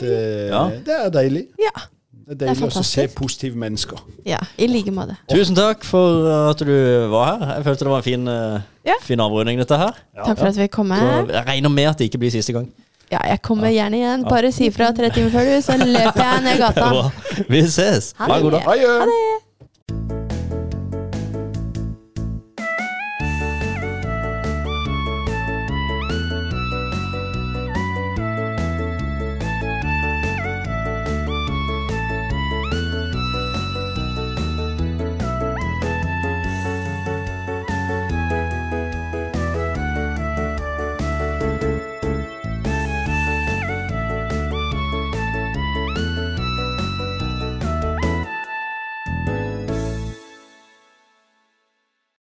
[0.49, 0.65] Ja.
[0.89, 1.47] det er deilig.
[1.61, 1.75] Ja.
[2.23, 4.01] Det er deilig å se positive mennesker.
[4.25, 4.41] ja.
[4.57, 5.19] I like måte.
[5.31, 6.73] Tusen takk for at du
[7.13, 7.57] var her.
[7.59, 8.95] Jeg følte det var en fin, eh, Ja.
[9.03, 9.93] fin avrunding, dette her.
[10.25, 11.31] Takk for at vi kom Så med.
[11.35, 12.67] jeg regner med at det ikke blir siste gang.
[13.13, 14.23] Ja, jeg kommer gjerne igjen.
[14.25, 17.11] Bare si fra tre timer før, du, så løper jeg ned gata.
[17.53, 18.15] Vi ses.
[18.19, 18.63] Ha en god det.
[18.65, 18.85] dag.
[18.89, 19.41] Ha det!